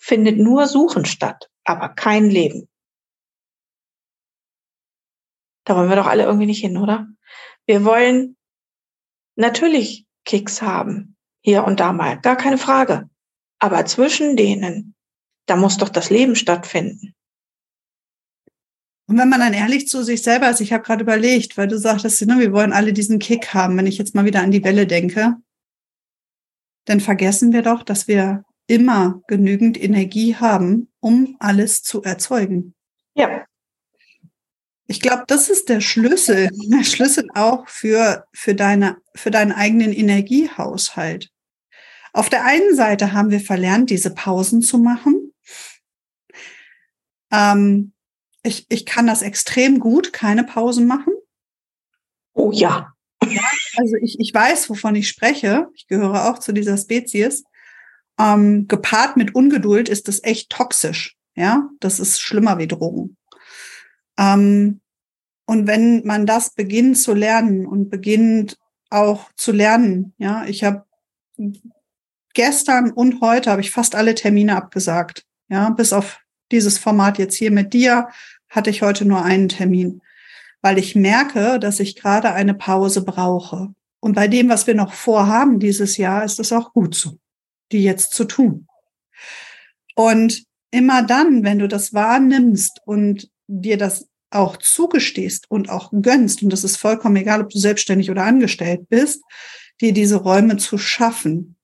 findet 0.02 0.40
nur 0.40 0.68
Suchen 0.68 1.06
statt, 1.06 1.50
aber 1.64 1.90
kein 1.90 2.30
Leben. 2.30 2.68
Da 5.64 5.76
wollen 5.76 5.90
wir 5.90 5.96
doch 5.96 6.08
alle 6.08 6.24
irgendwie 6.24 6.48
nicht 6.48 6.62
hin, 6.62 6.78
oder? 6.78 7.08
Wir 7.68 7.86
wollen 7.86 8.36
natürlich 9.36 10.08
Kicks 10.26 10.62
haben, 10.62 11.16
hier 11.42 11.64
und 11.66 11.80
da 11.80 11.94
mal, 11.94 12.20
gar 12.20 12.36
keine 12.36 12.58
Frage. 12.58 13.10
Aber 13.60 13.86
zwischen 13.86 14.36
denen, 14.36 14.96
da 15.46 15.56
muss 15.56 15.78
doch 15.78 15.90
das 15.90 16.10
Leben 16.10 16.36
stattfinden. 16.36 17.14
Und 19.08 19.20
wenn 19.20 19.30
man 19.30 19.40
dann 19.40 19.54
ehrlich 19.54 19.88
zu 19.88 20.04
sich 20.04 20.24
selber 20.24 20.50
ist, 20.50 20.62
ich 20.62 20.74
habe 20.74 20.84
gerade 20.84 21.04
überlegt, 21.04 21.58
weil 21.58 21.68
du 21.68 21.78
sagtest, 21.78 22.26
ne, 22.26 22.40
wir 22.40 22.54
wollen 22.54 22.74
alle 22.74 22.92
diesen 22.92 23.20
Kick 23.20 23.54
haben, 23.54 23.78
wenn 23.78 23.86
ich 23.86 24.00
jetzt 24.00 24.16
mal 24.16 24.26
wieder 24.26 24.42
an 24.42 24.52
die 24.52 24.64
Welle 24.64 24.88
denke, 24.88 25.36
dann 26.86 27.00
vergessen 27.00 27.54
wir 27.54 27.62
doch, 27.62 27.84
dass 27.84 28.08
wir 28.08 28.44
immer 28.72 29.22
genügend 29.28 29.82
Energie 29.82 30.38
haben, 30.38 30.90
um 31.02 31.36
alles 31.40 31.84
zu 31.84 32.04
erzeugen. 32.04 32.74
Ja. 33.16 33.46
Ich 34.88 35.02
glaube, 35.02 35.26
das 35.28 35.50
ist 35.50 35.68
der 35.68 35.82
Schlüssel, 35.82 36.50
der 36.72 36.86
Schlüssel 36.86 37.28
auch 37.34 37.68
für, 37.68 38.26
für, 38.32 38.56
deine, 38.56 38.96
für 39.14 39.30
deinen 39.30 39.52
eigenen 39.52 39.92
Energiehaushalt. 39.92 41.30
Auf 42.14 42.30
der 42.30 42.46
einen 42.46 42.74
Seite 42.74 43.12
haben 43.12 43.30
wir 43.30 43.42
verlernt, 43.42 43.90
diese 43.90 44.14
Pausen 44.14 44.62
zu 44.62 44.78
machen. 44.78 45.34
Ähm, 47.30 47.92
ich, 48.42 48.68
ich 48.70 48.86
kann 48.86 49.06
das 49.06 49.22
extrem 49.22 49.82
gut, 49.82 50.14
keine 50.14 50.46
Pausen 50.46 50.88
machen. 50.88 51.14
Oh 52.34 52.52
ja. 52.54 52.94
also 53.20 53.96
ich, 54.02 54.18
ich 54.18 54.34
weiß, 54.34 54.70
wovon 54.70 54.96
ich 54.96 55.10
spreche. 55.10 55.68
Ich 55.76 55.88
gehöre 55.88 56.30
auch 56.30 56.40
zu 56.40 56.54
dieser 56.54 56.78
Spezies 56.78 57.44
ähm, 58.20 58.68
gepaart 58.68 59.18
mit 59.18 59.36
Ungeduld 59.36 59.90
ist 59.90 60.08
das 60.08 60.24
echt 60.24 60.50
toxisch. 60.50 61.16
Ja, 61.36 61.70
das 61.80 62.00
ist 62.00 62.22
schlimmer 62.22 62.58
wie 62.58 62.68
Drogen. 62.68 63.18
Ähm, 64.18 64.82
und 65.46 65.68
wenn 65.68 66.06
man 66.06 66.26
das 66.26 66.54
beginnt 66.54 66.98
zu 66.98 67.14
lernen 67.14 67.66
und 67.66 67.90
beginnt 67.90 68.58
auch 68.90 69.30
zu 69.36 69.52
lernen, 69.52 70.14
ja, 70.18 70.46
ich 70.46 70.64
habe 70.64 70.86
gestern 72.34 72.92
und 72.92 73.22
heute 73.22 73.50
habe 73.50 73.62
ich 73.62 73.72
fast 73.72 73.96
alle 73.96 74.16
Termine 74.16 74.56
abgesagt. 74.56 75.26
Ja, 75.50 75.70
bis 75.70 75.94
auf 75.94 76.20
dieses 76.52 76.78
Format 76.78 77.18
jetzt 77.18 77.36
hier 77.36 77.52
mit 77.52 77.74
dir 77.74 78.10
hatte 78.50 78.70
ich 78.70 78.82
heute 78.82 79.06
nur 79.06 79.24
einen 79.24 79.50
Termin, 79.50 80.02
weil 80.62 80.78
ich 80.78 80.96
merke, 80.96 81.60
dass 81.60 81.80
ich 81.80 81.96
gerade 81.96 82.34
eine 82.34 82.54
Pause 82.54 83.04
brauche. 83.04 83.74
Und 84.00 84.14
bei 84.16 84.28
dem, 84.28 84.50
was 84.50 84.68
wir 84.68 84.76
noch 84.76 84.94
vorhaben 84.94 85.60
dieses 85.60 85.98
Jahr, 85.98 86.24
ist 86.24 86.40
das 86.40 86.52
auch 86.52 86.74
gut 86.74 86.96
so 86.96 87.18
die 87.72 87.84
jetzt 87.84 88.14
zu 88.14 88.26
tun. 88.26 88.68
Und 89.96 90.44
immer 90.72 91.04
dann, 91.04 91.44
wenn 91.44 91.60
du 91.60 91.68
das 91.68 91.94
wahrnimmst 91.94 92.80
und 92.86 93.30
dir 93.48 93.78
das 93.78 94.08
auch 94.30 94.58
zugestehst 94.58 95.52
und 95.52 95.70
auch 95.70 95.92
gönnst, 95.92 96.42
und 96.42 96.52
das 96.52 96.64
ist 96.64 96.78
vollkommen 96.78 97.18
egal, 97.18 97.42
ob 97.42 97.50
du 97.50 97.60
selbstständig 97.60 98.10
oder 98.10 98.24
angestellt 98.24 98.88
bist, 98.90 99.22
dir 99.82 99.94
diese 99.94 100.16
Räume 100.16 100.58
zu 100.58 100.78
schaffen. 100.78 101.58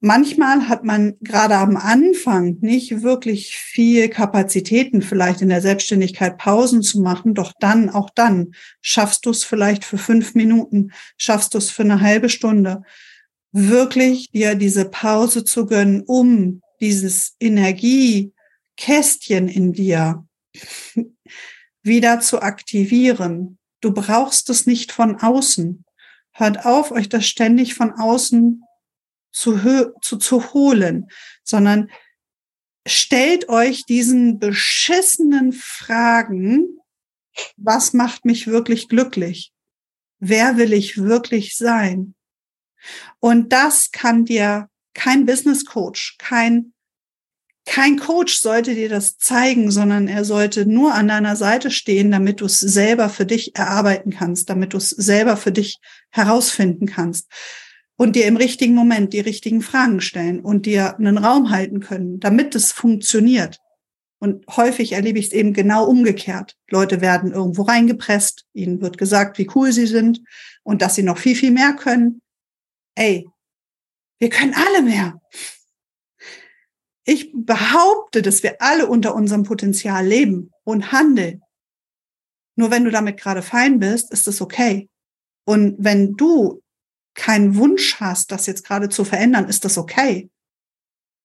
manchmal 0.00 0.68
hat 0.68 0.84
man 0.84 1.14
gerade 1.20 1.56
am 1.56 1.76
Anfang 1.76 2.58
nicht 2.60 3.02
wirklich 3.02 3.56
viel 3.56 4.08
Kapazitäten, 4.08 5.02
vielleicht 5.02 5.40
in 5.40 5.48
der 5.48 5.62
Selbstständigkeit 5.62 6.36
Pausen 6.36 6.82
zu 6.82 7.00
machen, 7.00 7.34
doch 7.34 7.52
dann, 7.58 7.88
auch 7.88 8.10
dann, 8.14 8.54
schaffst 8.82 9.24
du 9.26 9.30
es 9.30 9.44
vielleicht 9.44 9.84
für 9.84 9.98
fünf 9.98 10.34
Minuten, 10.34 10.92
schaffst 11.16 11.54
du 11.54 11.58
es 11.58 11.70
für 11.70 11.82
eine 11.82 12.00
halbe 12.00 12.28
Stunde, 12.28 12.82
wirklich 13.54 14.30
dir 14.32 14.56
diese 14.56 14.84
Pause 14.84 15.44
zu 15.44 15.64
gönnen, 15.66 16.02
um 16.02 16.60
dieses 16.80 17.36
Energiekästchen 17.38 19.46
in 19.48 19.72
dir 19.72 20.26
wieder 21.82 22.20
zu 22.20 22.42
aktivieren. 22.42 23.58
Du 23.80 23.94
brauchst 23.94 24.50
es 24.50 24.66
nicht 24.66 24.90
von 24.90 25.20
außen. 25.20 25.84
Hört 26.32 26.66
auf, 26.66 26.90
euch 26.90 27.08
das 27.08 27.26
ständig 27.26 27.74
von 27.74 27.92
außen 27.92 28.64
zu, 29.30 29.92
zu, 30.02 30.16
zu 30.16 30.52
holen, 30.52 31.08
sondern 31.44 31.92
stellt 32.86 33.48
euch 33.48 33.84
diesen 33.84 34.40
beschissenen 34.40 35.52
Fragen, 35.52 36.78
was 37.56 37.92
macht 37.92 38.24
mich 38.24 38.48
wirklich 38.48 38.88
glücklich? 38.88 39.52
Wer 40.18 40.56
will 40.56 40.72
ich 40.72 40.98
wirklich 40.98 41.56
sein? 41.56 42.16
Und 43.20 43.52
das 43.52 43.90
kann 43.90 44.24
dir 44.24 44.68
kein 44.94 45.26
Business 45.26 45.64
Coach, 45.64 46.16
kein 46.18 46.74
kein 47.66 47.98
Coach 47.98 48.36
sollte 48.36 48.74
dir 48.74 48.90
das 48.90 49.16
zeigen, 49.16 49.70
sondern 49.70 50.06
er 50.06 50.24
sollte 50.24 50.66
nur 50.66 50.94
an 50.94 51.08
deiner 51.08 51.34
Seite 51.34 51.70
stehen, 51.70 52.10
damit 52.10 52.40
du 52.40 52.44
es 52.44 52.60
selber 52.60 53.08
für 53.08 53.24
dich 53.24 53.56
erarbeiten 53.56 54.10
kannst, 54.10 54.50
damit 54.50 54.74
du 54.74 54.76
es 54.76 54.90
selber 54.90 55.36
für 55.38 55.50
dich 55.50 55.78
herausfinden 56.10 56.86
kannst 56.86 57.30
und 57.96 58.16
dir 58.16 58.26
im 58.26 58.36
richtigen 58.36 58.74
Moment 58.74 59.12
die 59.12 59.20
richtigen 59.20 59.62
Fragen 59.62 60.00
stellen 60.00 60.40
und 60.40 60.66
dir 60.66 60.96
einen 60.98 61.18
Raum 61.18 61.50
halten 61.50 61.80
können, 61.80 62.20
damit 62.20 62.54
es 62.54 62.72
funktioniert. 62.72 63.60
Und 64.18 64.46
häufig 64.56 64.92
erlebe 64.92 65.18
ich 65.18 65.26
es 65.26 65.32
eben 65.32 65.52
genau 65.52 65.86
umgekehrt. 65.86 66.56
Leute 66.70 67.00
werden 67.00 67.32
irgendwo 67.32 67.62
reingepresst, 67.62 68.46
ihnen 68.52 68.80
wird 68.80 68.98
gesagt, 68.98 69.38
wie 69.38 69.50
cool 69.54 69.72
sie 69.72 69.86
sind 69.86 70.22
und 70.62 70.82
dass 70.82 70.94
sie 70.94 71.02
noch 71.02 71.18
viel, 71.18 71.36
viel 71.36 71.50
mehr 71.50 71.74
können. 71.74 72.20
Ey, 72.94 73.28
wir 74.18 74.30
können 74.30 74.54
alle 74.54 74.82
mehr. 74.82 75.20
Ich 77.04 77.30
behaupte, 77.34 78.22
dass 78.22 78.42
wir 78.42 78.62
alle 78.62 78.86
unter 78.86 79.14
unserem 79.14 79.44
Potenzial 79.44 80.06
leben 80.06 80.50
und 80.64 80.92
handeln. 80.92 81.42
Nur 82.56 82.70
wenn 82.70 82.84
du 82.84 82.90
damit 82.90 83.18
gerade 83.20 83.42
fein 83.42 83.78
bist, 83.78 84.12
ist 84.12 84.26
es 84.28 84.40
okay. 84.40 84.88
Und 85.44 85.76
wenn 85.78 86.14
du 86.14 86.62
keinen 87.14 87.56
Wunsch 87.56 88.00
hast, 88.00 88.32
das 88.32 88.46
jetzt 88.46 88.64
gerade 88.64 88.88
zu 88.88 89.04
verändern, 89.04 89.48
ist 89.48 89.64
das 89.64 89.76
okay. 89.76 90.30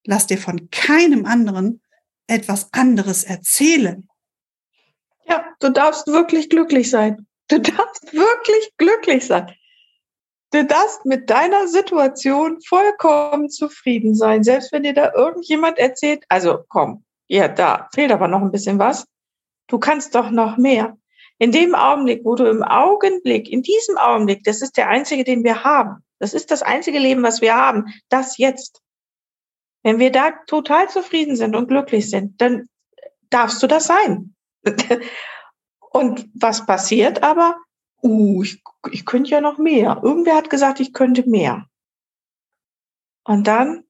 Lass 0.06 0.28
dir 0.28 0.38
von 0.38 0.70
keinem 0.70 1.26
anderen 1.26 1.82
etwas 2.28 2.72
anderes 2.74 3.24
erzählen. 3.24 4.08
Ja, 5.26 5.46
du 5.60 5.70
darfst 5.70 6.08
wirklich 6.08 6.50
glücklich 6.50 6.90
sein. 6.90 7.28
Du 7.48 7.60
darfst 7.60 8.14
wirklich 8.14 8.74
glücklich 8.78 9.26
sein. 9.26 9.54
Du 10.52 10.66
darfst 10.66 11.06
mit 11.06 11.30
deiner 11.30 11.68
Situation 11.68 12.60
vollkommen 12.62 13.50
zufrieden 13.50 14.16
sein, 14.16 14.44
selbst 14.44 14.72
wenn 14.72 14.84
dir 14.84 14.94
da 14.94 15.14
irgendjemand 15.14 15.78
erzählt, 15.78 16.24
also 16.28 16.64
komm, 16.68 17.04
ja, 17.28 17.48
da 17.48 17.88
fehlt 17.94 18.12
aber 18.12 18.28
noch 18.28 18.42
ein 18.42 18.52
bisschen 18.52 18.80
was. 18.80 19.06
Du 19.68 19.78
kannst 19.78 20.16
doch 20.16 20.32
noch 20.32 20.58
mehr. 20.58 20.98
In 21.38 21.52
dem 21.52 21.76
Augenblick, 21.76 22.26
wo 22.26 22.36
du 22.36 22.50
im 22.50 22.64
Augenblick, 22.64 23.48
in 23.48 23.62
diesem 23.62 23.98
Augenblick, 23.98 24.44
das 24.44 24.62
ist 24.62 24.76
der 24.76 24.90
einzige, 24.90 25.24
den 25.24 25.44
wir 25.44 25.64
haben. 25.64 26.04
Das 26.18 26.34
ist 26.34 26.52
das 26.52 26.64
einzige 26.64 27.00
Leben, 27.00 27.24
was 27.24 27.42
wir 27.42 27.56
haben. 27.56 27.86
Das 28.10 28.38
jetzt. 28.38 28.82
Wenn 29.84 30.00
wir 30.00 30.12
da 30.12 30.32
total 30.48 30.90
zufrieden 30.90 31.38
sind 31.38 31.56
und 31.56 31.68
glücklich 31.68 32.10
sind, 32.10 32.42
dann 32.42 32.68
darfst 33.30 33.64
du 33.64 33.68
das 33.68 33.86
sein. 33.86 34.36
und 35.80 36.28
was 36.34 36.66
passiert 36.66 37.24
aber? 37.24 37.58
Uh, 38.04 38.44
ich, 38.44 38.62
ich 38.92 39.06
könnte 39.06 39.32
ja 39.32 39.42
noch 39.42 39.58
mehr. 39.58 40.02
Irgendwer 40.04 40.36
hat 40.36 40.50
gesagt, 40.50 40.80
ich 40.80 40.94
könnte 40.94 41.28
mehr. 41.30 41.68
Und 43.26 43.48
dann 43.48 43.86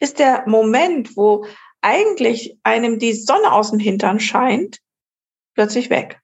ist 0.00 0.18
der 0.18 0.46
Moment, 0.46 1.16
wo 1.16 1.46
eigentlich 1.80 2.58
einem 2.62 2.98
die 2.98 3.12
Sonne 3.12 3.52
aus 3.52 3.70
dem 3.70 3.78
Hintern 3.78 4.20
scheint, 4.20 4.80
plötzlich 5.54 5.90
weg. 5.90 6.20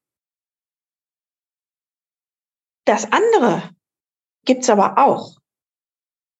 Das 2.84 3.10
andere 3.12 3.70
gibt's 4.44 4.68
aber 4.68 4.98
auch. 4.98 5.38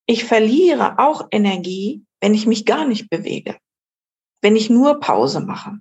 Ich 0.07 0.25
verliere 0.25 0.99
auch 0.99 1.29
Energie, 1.31 2.05
wenn 2.21 2.35
ich 2.35 2.47
mich 2.47 2.67
gar 2.67 2.85
nicht 2.85 3.09
bewege, 3.09 3.59
wenn 4.41 4.57
ich 4.57 4.69
nur 4.69 4.99
Pause 4.99 5.41
mache. 5.41 5.79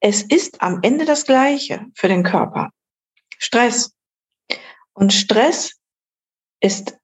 Es 0.00 0.22
ist 0.22 0.60
am 0.60 0.80
Ende 0.82 1.06
das 1.06 1.24
Gleiche 1.24 1.86
für 1.94 2.08
den 2.08 2.22
Körper. 2.22 2.70
Stress. 3.44 3.94
Und 4.94 5.12
Stress 5.12 5.74
ist 6.60 6.96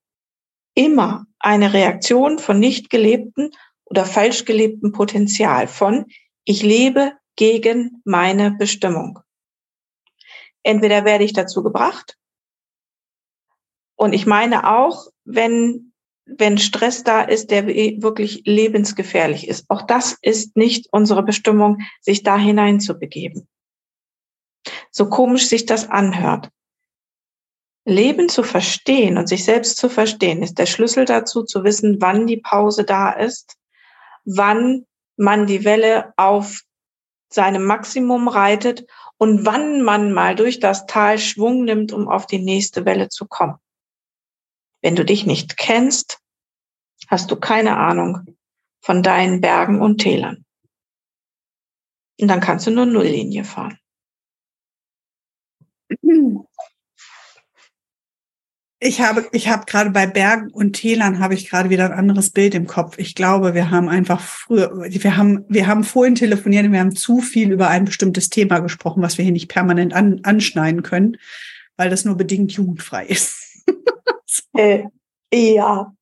immer 0.74 1.26
eine 1.38 1.74
Reaktion 1.74 2.38
von 2.38 2.58
nicht 2.58 2.88
gelebten 2.88 3.50
oder 3.84 4.06
falsch 4.06 4.46
gelebten 4.46 4.92
Potenzial 4.92 5.68
von 5.68 6.06
ich 6.44 6.62
lebe 6.62 7.12
gegen 7.36 8.00
meine 8.04 8.52
Bestimmung. 8.52 9.18
Entweder 10.62 11.04
werde 11.04 11.24
ich 11.24 11.34
dazu 11.34 11.62
gebracht 11.62 12.16
und 13.96 14.14
ich 14.14 14.24
meine 14.24 14.70
auch, 14.70 15.08
wenn, 15.24 15.92
wenn 16.24 16.56
Stress 16.56 17.04
da 17.04 17.20
ist, 17.20 17.50
der 17.50 17.66
wirklich 17.66 18.42
lebensgefährlich 18.46 19.46
ist. 19.46 19.66
Auch 19.68 19.82
das 19.82 20.16
ist 20.22 20.56
nicht 20.56 20.88
unsere 20.90 21.22
Bestimmung, 21.22 21.82
sich 22.00 22.22
da 22.22 22.38
hineinzubegeben 22.38 23.46
so 24.90 25.08
komisch 25.08 25.46
sich 25.46 25.66
das 25.66 25.88
anhört. 25.88 26.50
Leben 27.84 28.28
zu 28.28 28.42
verstehen 28.42 29.16
und 29.16 29.28
sich 29.28 29.44
selbst 29.44 29.76
zu 29.76 29.88
verstehen, 29.88 30.42
ist 30.42 30.58
der 30.58 30.66
Schlüssel 30.66 31.04
dazu, 31.06 31.44
zu 31.44 31.64
wissen, 31.64 32.00
wann 32.00 32.26
die 32.26 32.36
Pause 32.36 32.84
da 32.84 33.10
ist, 33.10 33.56
wann 34.24 34.86
man 35.16 35.46
die 35.46 35.64
Welle 35.64 36.12
auf 36.16 36.62
seinem 37.32 37.64
Maximum 37.64 38.28
reitet 38.28 38.86
und 39.16 39.46
wann 39.46 39.82
man 39.82 40.12
mal 40.12 40.34
durch 40.34 40.60
das 40.60 40.86
Tal 40.86 41.18
Schwung 41.18 41.64
nimmt, 41.64 41.92
um 41.92 42.08
auf 42.08 42.26
die 42.26 42.38
nächste 42.38 42.84
Welle 42.84 43.08
zu 43.08 43.26
kommen. 43.26 43.56
Wenn 44.82 44.96
du 44.96 45.04
dich 45.04 45.26
nicht 45.26 45.56
kennst, 45.56 46.20
hast 47.08 47.30
du 47.30 47.36
keine 47.36 47.76
Ahnung 47.76 48.36
von 48.80 49.02
deinen 49.02 49.40
Bergen 49.40 49.80
und 49.80 49.98
Tälern. 49.98 50.44
Und 52.20 52.28
dann 52.28 52.40
kannst 52.40 52.66
du 52.66 52.70
nur 52.70 52.86
Nulllinie 52.86 53.44
fahren. 53.44 53.78
Ich 58.82 59.02
habe, 59.02 59.28
ich 59.32 59.48
habe 59.48 59.66
gerade 59.66 59.90
bei 59.90 60.06
Bergen 60.06 60.50
und 60.50 60.72
Tälern 60.72 61.18
habe 61.18 61.34
ich 61.34 61.50
gerade 61.50 61.68
wieder 61.68 61.84
ein 61.84 61.92
anderes 61.92 62.30
Bild 62.30 62.54
im 62.54 62.66
Kopf. 62.66 62.98
Ich 62.98 63.14
glaube, 63.14 63.52
wir 63.52 63.70
haben 63.70 63.90
einfach 63.90 64.22
früher, 64.22 64.70
wir 64.74 65.16
haben, 65.18 65.44
wir 65.50 65.66
haben 65.66 65.84
vorhin 65.84 66.14
telefoniert 66.14 66.64
und 66.64 66.72
wir 66.72 66.80
haben 66.80 66.96
zu 66.96 67.20
viel 67.20 67.52
über 67.52 67.68
ein 67.68 67.84
bestimmtes 67.84 68.30
Thema 68.30 68.60
gesprochen, 68.60 69.02
was 69.02 69.18
wir 69.18 69.24
hier 69.24 69.34
nicht 69.34 69.48
permanent 69.48 69.92
an, 69.92 70.20
anschneiden 70.22 70.82
können, 70.82 71.18
weil 71.76 71.90
das 71.90 72.06
nur 72.06 72.16
bedingt 72.16 72.52
jugendfrei 72.52 73.04
ist. 73.04 73.66
so. 74.24 74.42
äh, 74.58 74.84
ja. 75.30 75.92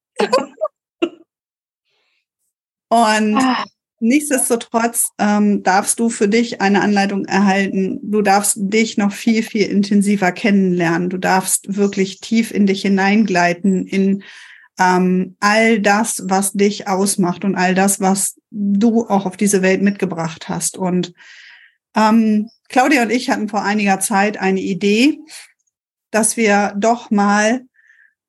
und 2.91 3.37
ah. 3.37 3.65
Nichtsdestotrotz 4.01 5.11
ähm, 5.19 5.63
darfst 5.65 5.99
du 5.99 6.09
für 6.09 6.29
dich 6.29 6.61
eine 6.61 6.83
Anleitung 6.83 7.25
erhalten. 7.25 7.99
Du 8.03 8.23
darfst 8.23 8.55
dich 8.57 8.97
noch 8.97 9.13
viel, 9.13 9.43
viel 9.43 9.67
intensiver 9.67 10.31
kennenlernen. 10.31 11.11
Du 11.11 11.19
darfst 11.19 11.77
wirklich 11.77 12.21
tief 12.21 12.53
in 12.53 12.67
dich 12.67 12.83
hineingleiten, 12.83 13.87
in 13.87 14.23
ähm, 14.79 15.37
all 15.41 15.81
das, 15.81 16.23
was 16.27 16.53
dich 16.53 16.87
ausmacht 16.87 17.45
und 17.45 17.57
all 17.57 17.75
das, 17.75 17.99
was 17.99 18.37
du 18.51 19.07
auch 19.09 19.27
auf 19.27 19.37
diese 19.37 19.63
Welt 19.63 19.83
mitgebracht 19.83 20.49
hast. 20.49 20.79
Und 20.79 21.13
ähm, 21.97 22.49
Claudia 22.69 23.03
und 23.03 23.11
ich 23.11 23.31
hatten 23.31 23.49
vor 23.49 23.63
einiger 23.63 23.99
Zeit 23.99 24.39
eine 24.39 24.61
Idee, 24.61 25.19
dass 26.13 26.37
wir 26.37 26.75
doch 26.77 27.11
mal 27.11 27.63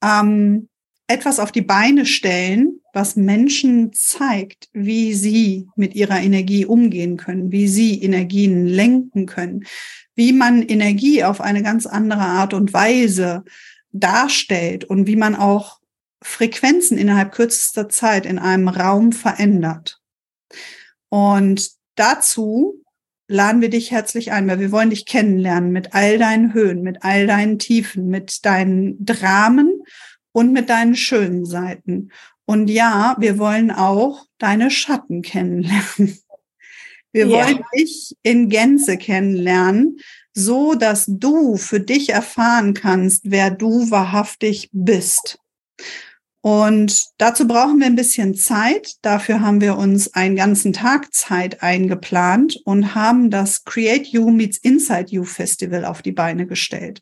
ähm, 0.03 0.69
etwas 1.10 1.39
auf 1.39 1.52
die 1.52 1.63
Beine 1.63 2.06
stellen, 2.06 2.82
was 2.93 3.15
Menschen 3.15 3.91
zeigt, 3.93 4.69
wie 4.74 5.13
sie 5.13 5.67
mit 5.76 5.95
ihrer 5.95 6.19
Energie 6.19 6.65
umgehen 6.65 7.17
können, 7.17 7.52
wie 7.52 7.67
sie 7.67 8.02
Energien 8.02 8.67
lenken 8.67 9.26
können, 9.26 9.65
wie 10.15 10.34
man 10.34 10.62
Energie 10.62 11.24
auf 11.24 11.41
eine 11.41 11.63
ganz 11.63 11.88
andere 11.88 12.22
Art 12.22 12.54
und 12.54 12.74
Weise 12.74 13.43
darstellt 13.91 14.86
und 14.86 15.08
wie 15.08 15.15
man 15.15 15.36
auch 15.36 15.80
Frequenzen 16.22 16.98
innerhalb 16.98 17.32
kürzester 17.32 17.89
Zeit 17.89 18.28
in 18.28 18.38
einem 18.38 18.67
Raum 18.67 19.12
verändert. 19.12 20.00
Und 21.10 21.72
dazu 21.95 22.84
laden 23.28 23.62
wir 23.62 23.69
dich 23.69 23.89
herzlich 23.89 24.32
ein, 24.32 24.48
weil 24.48 24.60
wir 24.60 24.72
wollen 24.72 24.91
dich 24.91 25.08
kennenlernen 25.08 25.72
mit 25.72 25.93
all 25.95 26.19
deinen 26.19 26.54
Höhen, 26.54 26.84
mit 26.84 27.04
all 27.04 27.26
deinen 27.26 27.58
Tiefen, 27.58 28.10
mit 28.10 28.45
deinen 28.45 29.04
Dramen 29.04 29.82
und 30.39 30.54
mit 30.54 30.69
deinen 30.69 30.95
schönen 30.95 31.45
Seiten. 31.45 32.13
Und 32.45 32.69
ja, 32.69 33.17
wir 33.19 33.38
wollen 33.38 33.71
auch 33.71 34.25
deine 34.38 34.71
Schatten 34.71 35.21
kennenlernen. 35.21 36.17
Wir 37.12 37.25
ja. 37.25 37.38
wollen 37.38 37.63
dich 37.75 38.15
in 38.21 38.49
Gänze 38.49 38.95
kennenlernen, 38.95 39.97
so 40.32 40.75
dass 40.75 41.06
du 41.08 41.58
für 41.58 41.80
dich 41.80 42.10
erfahren 42.10 42.75
kannst, 42.75 43.32
wer 43.32 43.49
du 43.49 43.89
wahrhaftig 43.89 44.69
bist. 44.71 45.39
Und 46.41 47.04
dazu 47.17 47.47
brauchen 47.47 47.80
wir 47.80 47.88
ein 47.88 47.95
bisschen 47.95 48.36
Zeit. 48.36 48.93
Dafür 49.02 49.41
haben 49.41 49.60
wir 49.60 49.75
uns 49.75 50.13
einen 50.13 50.36
ganzen 50.36 50.71
Tag 50.71 51.12
Zeit 51.15 51.63
eingeplant 51.63 52.62
und 52.63 52.93
haben 52.93 53.32
das 53.32 53.65
Create 53.65 54.06
You 54.06 54.30
Meets 54.30 54.60
Inside 54.60 55.08
You 55.10 55.23
Festival 55.23 55.84
auf 55.84 56.04
die 56.04 56.12
Beine 56.12 56.45
gestellt. 56.45 57.02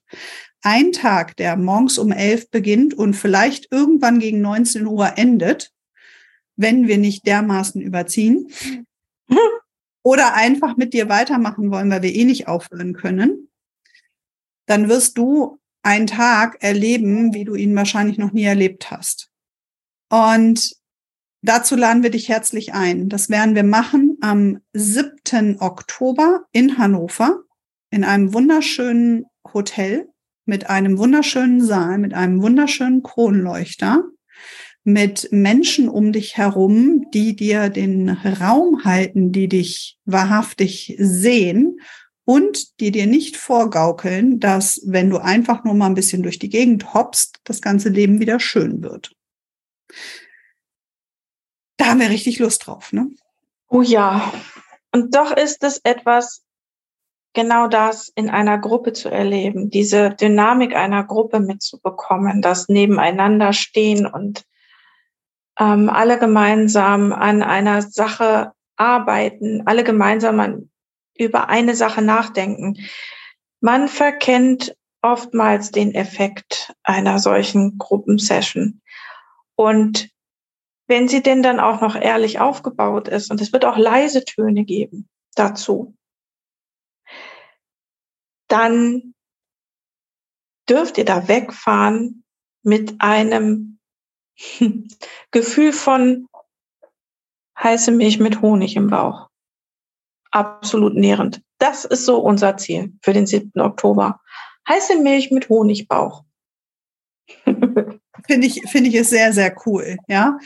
Ein 0.64 0.92
Tag, 0.92 1.38
der 1.38 1.56
morgens 1.56 1.98
um 1.98 2.12
elf 2.12 2.50
beginnt 2.50 2.94
und 2.94 3.14
vielleicht 3.14 3.72
irgendwann 3.72 4.20
gegen 4.20 4.42
19 4.42 4.86
Uhr 4.86 5.18
endet, 5.18 5.72
wenn 6.56 6.88
wir 6.88 6.98
nicht 6.98 7.26
dermaßen 7.28 7.82
überziehen. 7.82 8.52
Oder 10.04 10.36
einfach 10.36 10.78
mit 10.78 10.94
dir 10.94 11.10
weitermachen 11.10 11.70
wollen, 11.72 11.90
weil 11.90 12.02
wir 12.02 12.14
eh 12.14 12.26
nicht 12.26 12.48
aufhören 12.48 12.94
können. 12.94 13.50
Dann 14.66 14.90
wirst 14.90 15.18
du 15.18 15.60
einen 15.84 16.08
Tag 16.08 16.58
erleben, 16.62 17.34
wie 17.34 17.46
du 17.46 17.56
ihn 17.56 17.76
wahrscheinlich 17.76 18.18
noch 18.18 18.32
nie 18.32 18.44
erlebt 18.44 18.92
hast. 18.92 19.30
Und 20.10 20.76
dazu 21.42 21.76
laden 21.76 22.04
wir 22.04 22.10
dich 22.10 22.30
herzlich 22.30 22.74
ein. 22.74 23.10
Das 23.10 23.30
werden 23.30 23.56
wir 23.56 23.64
machen 23.64 24.18
am 24.22 24.60
7. 24.74 25.60
Oktober 25.60 26.46
in 26.52 26.78
Hannover 26.78 27.44
in 27.90 28.04
einem 28.04 28.34
wunderschönen 28.34 29.26
Hotel 29.54 30.10
mit 30.48 30.70
einem 30.70 30.98
wunderschönen 30.98 31.64
Saal, 31.64 31.98
mit 31.98 32.14
einem 32.14 32.42
wunderschönen 32.42 33.04
Kronleuchter, 33.04 34.04
mit 34.84 35.28
Menschen 35.32 35.90
um 35.90 36.14
dich 36.14 36.38
herum, 36.38 37.06
die 37.14 37.36
dir 37.36 37.70
den 37.70 38.10
Raum 38.10 38.86
halten, 38.86 39.34
die 39.34 39.50
dich 39.50 40.00
wahrhaftig 40.06 40.96
sehen 40.98 41.82
und 42.24 42.80
die 42.80 42.92
dir 42.92 43.06
nicht 43.06 43.36
vorgaukeln, 43.36 44.40
dass 44.40 44.82
wenn 44.86 45.10
du 45.10 45.18
einfach 45.18 45.66
nur 45.66 45.74
mal 45.74 45.88
ein 45.88 45.96
bisschen 45.96 46.24
durch 46.24 46.40
die 46.40 46.50
Gegend 46.50 46.94
hoppst, 46.94 47.40
das 47.44 47.62
ganze 47.62 47.90
Leben 47.90 48.22
wieder 48.22 48.40
schön 48.40 48.82
wird. 48.82 49.12
Da 51.76 51.88
haben 51.88 52.00
wir 52.00 52.10
richtig 52.10 52.40
Lust 52.40 52.66
drauf, 52.66 52.94
ne? 52.94 53.10
Oh 53.68 53.82
ja. 53.82 54.34
Und 54.94 55.14
doch 55.14 55.36
ist 55.36 55.64
es 55.64 55.80
etwas, 55.84 56.44
genau 57.38 57.68
das 57.68 58.12
in 58.16 58.32
einer 58.32 58.58
Gruppe 58.58 58.94
zu 58.94 59.10
erleben, 59.10 59.70
diese 59.70 60.10
Dynamik 60.10 60.76
einer 60.76 61.04
Gruppe 61.04 61.40
mitzubekommen, 61.40 62.42
das 62.42 62.68
Nebeneinander 62.68 63.54
stehen 63.54 64.08
und 64.08 64.44
ähm, 65.60 65.88
alle 65.88 66.18
gemeinsam 66.18 67.14
an 67.14 67.44
einer 67.44 67.84
Sache 67.84 68.54
arbeiten, 68.76 69.62
alle 69.68 69.84
gemeinsam 69.84 70.40
an 70.40 70.72
über 71.16 71.48
eine 71.48 71.76
Sache 71.76 72.02
nachdenken. 72.02 72.78
Man 73.62 73.88
verkennt 73.88 74.76
oftmals 75.04 75.70
den 75.70 75.94
Effekt 75.94 76.74
einer 76.82 77.20
solchen 77.20 77.78
Gruppensession. 77.78 78.82
Und 79.56 80.10
wenn 80.88 81.08
sie 81.08 81.22
denn 81.22 81.44
dann 81.44 81.60
auch 81.60 81.82
noch 81.82 81.96
ehrlich 81.96 82.40
aufgebaut 82.40 83.08
ist, 83.08 83.30
und 83.30 83.42
es 83.42 83.54
wird 83.54 83.64
auch 83.64 83.78
leise 83.78 84.26
Töne 84.26 84.64
geben 84.64 85.08
dazu, 85.36 85.97
dann 88.48 89.14
dürft 90.70 90.98
ihr 90.98 91.06
da 91.06 91.28
wegfahren 91.28 92.24
mit 92.64 92.96
einem 93.00 93.80
Gefühl 95.32 95.74
von 95.74 96.28
heiße 97.58 97.92
Milch 97.92 98.20
mit 98.20 98.42
Honig 98.42 98.76
im 98.76 98.90
Bauch 98.90 99.28
absolut 100.32 100.94
nährend. 100.94 101.42
Das 101.58 101.86
ist 101.86 102.06
so 102.06 102.20
unser 102.20 102.58
Ziel 102.58 102.94
für 103.02 103.14
den 103.14 103.26
7. 103.26 103.60
Oktober. 103.60 104.22
Heiße 104.68 105.00
Milch 105.00 105.32
mit 105.32 105.50
Honigbauch. 105.50 106.24
finde 107.46 108.48
ich, 108.48 108.62
finde 108.70 108.90
ich 108.90 108.96
es 108.96 109.10
sehr, 109.10 109.34
sehr 109.34 109.56
cool. 109.66 109.98
Ja. 110.08 110.38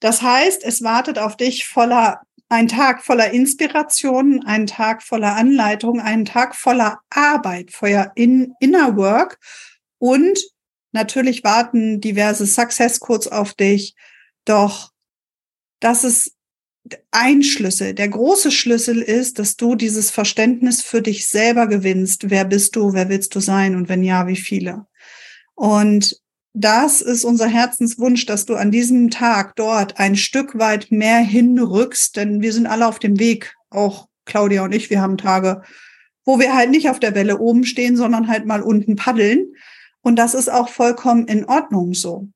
Das 0.00 0.22
heißt, 0.22 0.64
es 0.64 0.82
wartet 0.82 1.18
auf 1.18 1.36
dich 1.36 1.66
voller, 1.66 2.20
ein 2.50 2.66
Tag 2.66 3.02
voller 3.04 3.30
Inspiration, 3.30 4.44
ein 4.44 4.66
Tag 4.66 5.02
voller 5.02 5.36
Anleitung, 5.36 6.00
ein 6.00 6.24
Tag 6.24 6.56
voller 6.56 6.98
Arbeit, 7.08 7.70
voller 7.70 8.12
in, 8.16 8.54
Inner 8.58 8.96
Work 8.96 9.38
und 9.98 10.38
natürlich 10.92 11.44
warten 11.44 12.00
diverse 12.00 12.46
Success 12.46 12.98
Codes 12.98 13.28
auf 13.28 13.54
dich. 13.54 13.94
Doch 14.44 14.90
das 15.78 16.02
ist 16.02 16.34
ein 17.12 17.44
Schlüssel. 17.44 17.94
Der 17.94 18.08
große 18.08 18.50
Schlüssel 18.50 19.00
ist, 19.00 19.38
dass 19.38 19.56
du 19.56 19.76
dieses 19.76 20.10
Verständnis 20.10 20.82
für 20.82 21.02
dich 21.02 21.28
selber 21.28 21.68
gewinnst. 21.68 22.30
Wer 22.30 22.44
bist 22.44 22.74
du? 22.74 22.92
Wer 22.94 23.08
willst 23.08 23.32
du 23.36 23.40
sein? 23.40 23.76
Und 23.76 23.88
wenn 23.88 24.02
ja, 24.02 24.26
wie 24.26 24.36
viele? 24.36 24.86
Und 25.54 26.20
das 26.52 27.00
ist 27.00 27.24
unser 27.24 27.46
Herzenswunsch, 27.46 28.26
dass 28.26 28.44
du 28.44 28.56
an 28.56 28.70
diesem 28.70 29.10
Tag 29.10 29.54
dort 29.56 29.98
ein 29.98 30.16
Stück 30.16 30.58
weit 30.58 30.90
mehr 30.90 31.18
hinrückst, 31.18 32.16
denn 32.16 32.40
wir 32.40 32.52
sind 32.52 32.66
alle 32.66 32.86
auf 32.86 32.98
dem 32.98 33.18
Weg, 33.18 33.54
auch 33.70 34.08
Claudia 34.24 34.64
und 34.64 34.72
ich, 34.72 34.90
wir 34.90 35.00
haben 35.00 35.16
Tage, 35.16 35.62
wo 36.24 36.38
wir 36.38 36.54
halt 36.54 36.70
nicht 36.70 36.90
auf 36.90 37.00
der 37.00 37.14
Welle 37.14 37.38
oben 37.38 37.64
stehen, 37.64 37.96
sondern 37.96 38.28
halt 38.28 38.46
mal 38.46 38.62
unten 38.62 38.96
paddeln. 38.96 39.54
Und 40.02 40.16
das 40.16 40.34
ist 40.34 40.50
auch 40.50 40.68
vollkommen 40.68 41.26
in 41.26 41.44
Ordnung 41.44 41.94
so. 41.94 42.28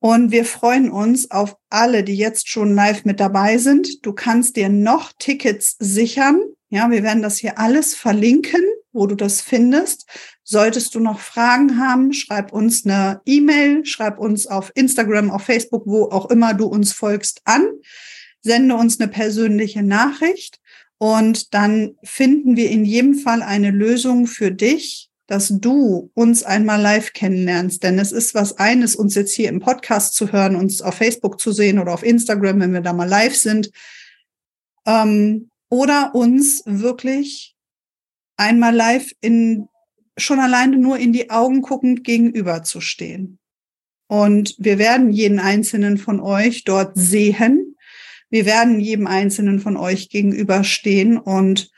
Und 0.00 0.30
wir 0.30 0.44
freuen 0.44 0.90
uns 0.90 1.30
auf 1.30 1.56
alle, 1.70 2.04
die 2.04 2.16
jetzt 2.16 2.48
schon 2.48 2.74
live 2.74 3.04
mit 3.04 3.18
dabei 3.18 3.58
sind. 3.58 4.06
Du 4.06 4.12
kannst 4.12 4.56
dir 4.56 4.68
noch 4.68 5.12
Tickets 5.18 5.76
sichern. 5.78 6.40
Ja, 6.70 6.90
wir 6.90 7.02
werden 7.02 7.22
das 7.22 7.38
hier 7.38 7.58
alles 7.58 7.94
verlinken, 7.94 8.62
wo 8.98 9.06
du 9.06 9.14
das 9.14 9.40
findest. 9.40 10.06
Solltest 10.44 10.94
du 10.94 11.00
noch 11.00 11.20
Fragen 11.20 11.78
haben, 11.78 12.12
schreib 12.12 12.52
uns 12.52 12.84
eine 12.84 13.20
E-Mail, 13.24 13.86
schreib 13.86 14.18
uns 14.18 14.46
auf 14.46 14.72
Instagram, 14.74 15.30
auf 15.30 15.42
Facebook, 15.42 15.84
wo 15.86 16.04
auch 16.10 16.30
immer 16.30 16.52
du 16.52 16.66
uns 16.66 16.92
folgst, 16.92 17.40
an. 17.44 17.66
Sende 18.42 18.74
uns 18.74 19.00
eine 19.00 19.08
persönliche 19.08 19.82
Nachricht 19.82 20.60
und 20.98 21.54
dann 21.54 21.96
finden 22.02 22.56
wir 22.56 22.70
in 22.70 22.84
jedem 22.84 23.14
Fall 23.14 23.42
eine 23.42 23.70
Lösung 23.70 24.26
für 24.26 24.50
dich, 24.50 25.08
dass 25.28 25.48
du 25.48 26.10
uns 26.14 26.42
einmal 26.42 26.80
live 26.80 27.12
kennenlernst. 27.12 27.82
Denn 27.82 27.98
es 27.98 28.12
ist 28.12 28.34
was 28.34 28.56
eines, 28.58 28.96
uns 28.96 29.14
jetzt 29.14 29.34
hier 29.34 29.48
im 29.48 29.60
Podcast 29.60 30.14
zu 30.14 30.32
hören, 30.32 30.56
uns 30.56 30.82
auf 30.82 30.94
Facebook 30.94 31.40
zu 31.40 31.52
sehen 31.52 31.78
oder 31.78 31.94
auf 31.94 32.02
Instagram, 32.02 32.60
wenn 32.60 32.72
wir 32.72 32.80
da 32.80 32.92
mal 32.92 33.08
live 33.08 33.36
sind. 33.36 33.70
Ähm, 34.86 35.50
oder 35.70 36.14
uns 36.14 36.62
wirklich 36.64 37.54
einmal 38.38 38.74
live 38.74 39.12
in, 39.20 39.68
schon 40.16 40.40
alleine 40.40 40.78
nur 40.78 40.98
in 40.98 41.12
die 41.12 41.30
Augen 41.30 41.60
guckend 41.60 42.04
gegenüberzustehen. 42.04 43.38
Und 44.06 44.54
wir 44.58 44.78
werden 44.78 45.10
jeden 45.10 45.38
einzelnen 45.38 45.98
von 45.98 46.20
euch 46.20 46.64
dort 46.64 46.92
sehen. 46.94 47.76
Wir 48.30 48.46
werden 48.46 48.80
jedem 48.80 49.06
einzelnen 49.06 49.60
von 49.60 49.76
euch 49.76 50.08
gegenüberstehen 50.08 51.18
und 51.18 51.70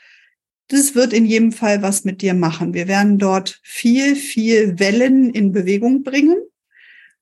das 0.69 0.95
wird 0.95 1.11
in 1.11 1.25
jedem 1.25 1.51
Fall 1.51 1.81
was 1.81 2.05
mit 2.05 2.21
dir 2.21 2.33
machen. 2.33 2.73
Wir 2.73 2.87
werden 2.87 3.17
dort 3.17 3.59
viel, 3.61 4.15
viel 4.15 4.79
Wellen 4.79 5.29
in 5.29 5.51
Bewegung 5.51 6.03
bringen. 6.03 6.37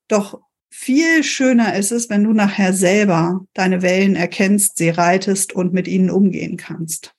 Doch 0.08 0.40
viel 0.70 1.24
schöner 1.24 1.76
ist 1.76 1.92
es, 1.92 2.12
wenn 2.12 2.24
du 2.24 2.34
nachher 2.34 2.74
selber 2.74 3.46
deine 3.54 3.82
Wellen 3.82 4.16
erkennst, 4.16 4.78
sie 4.78 4.90
reitest 4.90 5.54
und 5.54 5.74
mit 5.74 5.88
ihnen 5.88 6.12
umgehen 6.12 6.58
kannst. 6.58 7.16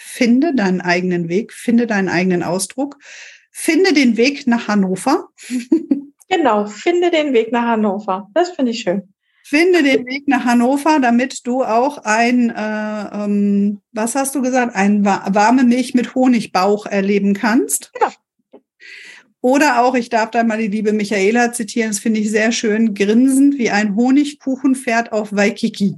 Finde 0.00 0.54
deinen 0.54 0.80
eigenen 0.80 1.28
Weg, 1.28 1.52
finde 1.52 1.88
deinen 1.88 2.08
eigenen 2.08 2.44
Ausdruck, 2.44 2.98
finde 3.50 3.92
den 3.92 4.16
Weg 4.16 4.46
nach 4.46 4.68
Hannover. 4.68 5.28
genau, 6.28 6.66
finde 6.66 7.10
den 7.10 7.32
Weg 7.32 7.50
nach 7.50 7.64
Hannover. 7.64 8.30
Das 8.32 8.50
finde 8.50 8.70
ich 8.70 8.78
schön. 8.78 9.12
Finde 9.42 9.82
den 9.82 10.06
Weg 10.06 10.28
nach 10.28 10.44
Hannover, 10.44 11.00
damit 11.00 11.44
du 11.48 11.64
auch 11.64 11.98
ein, 12.04 12.50
äh, 12.50 13.24
ähm, 13.24 13.80
was 13.90 14.14
hast 14.14 14.36
du 14.36 14.42
gesagt, 14.42 14.76
ein 14.76 15.04
warme 15.04 15.64
Milch 15.64 15.94
mit 15.94 16.14
Honigbauch 16.14 16.86
erleben 16.86 17.34
kannst. 17.34 17.90
Ja. 18.00 18.12
Oder 19.40 19.82
auch, 19.82 19.96
ich 19.96 20.10
darf 20.10 20.30
da 20.30 20.44
mal 20.44 20.58
die 20.58 20.68
liebe 20.68 20.92
Michaela 20.92 21.52
zitieren, 21.52 21.90
das 21.90 21.98
finde 21.98 22.20
ich 22.20 22.30
sehr 22.30 22.52
schön, 22.52 22.94
grinsend 22.94 23.58
wie 23.58 23.70
ein 23.70 23.96
Honigkuchenpferd 23.96 25.10
auf 25.10 25.32
Waikiki. 25.32 25.96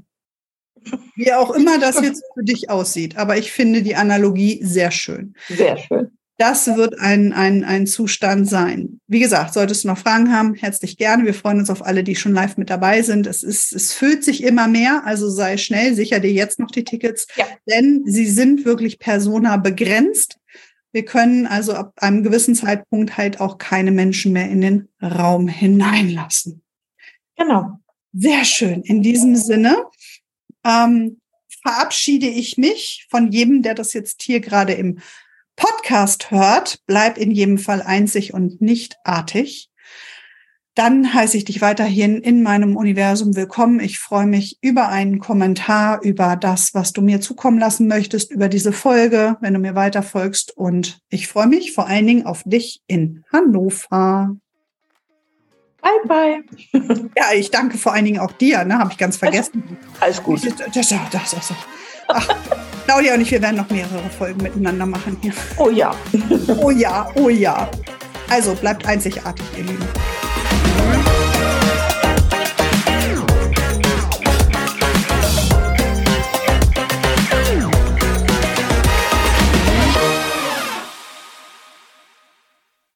Wie 1.16 1.32
auch 1.32 1.50
immer 1.50 1.78
das 1.78 2.00
jetzt 2.02 2.22
für 2.34 2.44
dich 2.44 2.70
aussieht. 2.70 3.16
Aber 3.16 3.36
ich 3.36 3.52
finde 3.52 3.82
die 3.82 3.96
Analogie 3.96 4.60
sehr 4.62 4.90
schön. 4.90 5.34
Sehr 5.48 5.76
schön. 5.76 6.10
Das 6.40 6.66
wird 6.74 6.98
ein, 6.98 7.34
ein, 7.34 7.64
ein 7.64 7.86
Zustand 7.86 8.48
sein. 8.48 8.98
Wie 9.06 9.20
gesagt, 9.20 9.52
solltest 9.52 9.84
du 9.84 9.88
noch 9.88 9.98
Fragen 9.98 10.32
haben, 10.34 10.54
herzlich 10.54 10.96
gerne. 10.96 11.26
Wir 11.26 11.34
freuen 11.34 11.58
uns 11.58 11.68
auf 11.68 11.84
alle, 11.84 12.02
die 12.02 12.16
schon 12.16 12.32
live 12.32 12.56
mit 12.56 12.70
dabei 12.70 13.02
sind. 13.02 13.26
Es 13.26 13.42
ist, 13.42 13.74
es 13.74 13.92
füllt 13.92 14.24
sich 14.24 14.42
immer 14.42 14.66
mehr, 14.66 15.02
also 15.04 15.28
sei 15.28 15.58
schnell, 15.58 15.94
sicher 15.94 16.18
dir 16.18 16.32
jetzt 16.32 16.58
noch 16.58 16.70
die 16.70 16.84
Tickets, 16.84 17.26
ja. 17.36 17.44
denn 17.68 18.04
sie 18.06 18.24
sind 18.24 18.64
wirklich 18.64 18.98
persona 18.98 19.58
begrenzt. 19.58 20.38
Wir 20.92 21.04
können 21.04 21.46
also 21.46 21.74
ab 21.74 21.92
einem 21.96 22.22
gewissen 22.22 22.54
Zeitpunkt 22.54 23.18
halt 23.18 23.38
auch 23.38 23.58
keine 23.58 23.90
Menschen 23.90 24.32
mehr 24.32 24.48
in 24.48 24.62
den 24.62 24.88
Raum 25.02 25.46
hineinlassen. 25.46 26.62
Genau. 27.36 27.80
Sehr 28.14 28.46
schön. 28.46 28.80
In 28.82 29.02
diesem 29.02 29.36
Sinne 29.36 29.76
ähm, 30.64 31.20
verabschiede 31.62 32.26
ich 32.26 32.56
mich 32.56 33.06
von 33.10 33.30
jedem, 33.30 33.62
der 33.62 33.74
das 33.74 33.92
jetzt 33.92 34.22
hier 34.22 34.40
gerade 34.40 34.74
im 34.74 35.00
Podcast 35.56 36.30
hört. 36.30 36.80
Bleib 36.86 37.18
in 37.18 37.30
jedem 37.30 37.58
Fall 37.58 37.82
einzig 37.82 38.32
und 38.32 38.60
nicht 38.60 38.96
artig 39.04 39.70
dann 40.74 41.12
heiße 41.12 41.36
ich 41.36 41.44
dich 41.44 41.60
weiterhin 41.60 42.22
in 42.22 42.42
meinem 42.42 42.76
Universum 42.76 43.34
willkommen. 43.34 43.80
Ich 43.80 43.98
freue 43.98 44.26
mich 44.26 44.58
über 44.62 44.88
einen 44.88 45.18
Kommentar, 45.18 46.00
über 46.02 46.36
das, 46.36 46.74
was 46.74 46.92
du 46.92 47.02
mir 47.02 47.20
zukommen 47.20 47.58
lassen 47.58 47.88
möchtest, 47.88 48.30
über 48.30 48.48
diese 48.48 48.72
Folge, 48.72 49.36
wenn 49.40 49.52
du 49.52 49.60
mir 49.60 49.74
weiterfolgst. 49.74 50.56
Und 50.56 51.00
ich 51.10 51.26
freue 51.26 51.48
mich 51.48 51.72
vor 51.72 51.86
allen 51.86 52.06
Dingen 52.06 52.24
auf 52.24 52.44
dich 52.46 52.82
in 52.86 53.24
Hannover. 53.32 54.36
Bye, 55.82 56.42
bye. 56.72 57.10
Ja, 57.16 57.32
ich 57.34 57.50
danke 57.50 57.78
vor 57.78 57.92
allen 57.92 58.04
Dingen 58.04 58.20
auch 58.20 58.32
dir, 58.32 58.64
ne? 58.64 58.78
Habe 58.78 58.92
ich 58.92 58.98
ganz 58.98 59.16
vergessen. 59.18 59.76
Alles 60.00 60.22
gut. 60.22 60.44
Das, 60.44 60.88
das, 60.88 60.88
das, 61.10 61.30
das. 61.30 61.52
Ach, 62.08 62.28
Claudia 62.86 63.14
und 63.14 63.20
ich, 63.20 63.30
wir 63.30 63.40
werden 63.40 63.56
noch 63.56 63.70
mehrere 63.70 64.10
Folgen 64.18 64.42
miteinander 64.42 64.86
machen 64.86 65.16
hier. 65.22 65.32
Oh 65.56 65.70
ja. 65.70 65.94
Oh 66.58 66.70
ja, 66.70 67.08
oh 67.14 67.28
ja. 67.28 67.70
Also 68.28 68.54
bleibt 68.54 68.86
einzigartig, 68.86 69.44
ihr 69.56 69.64
Lieben. 69.64 69.88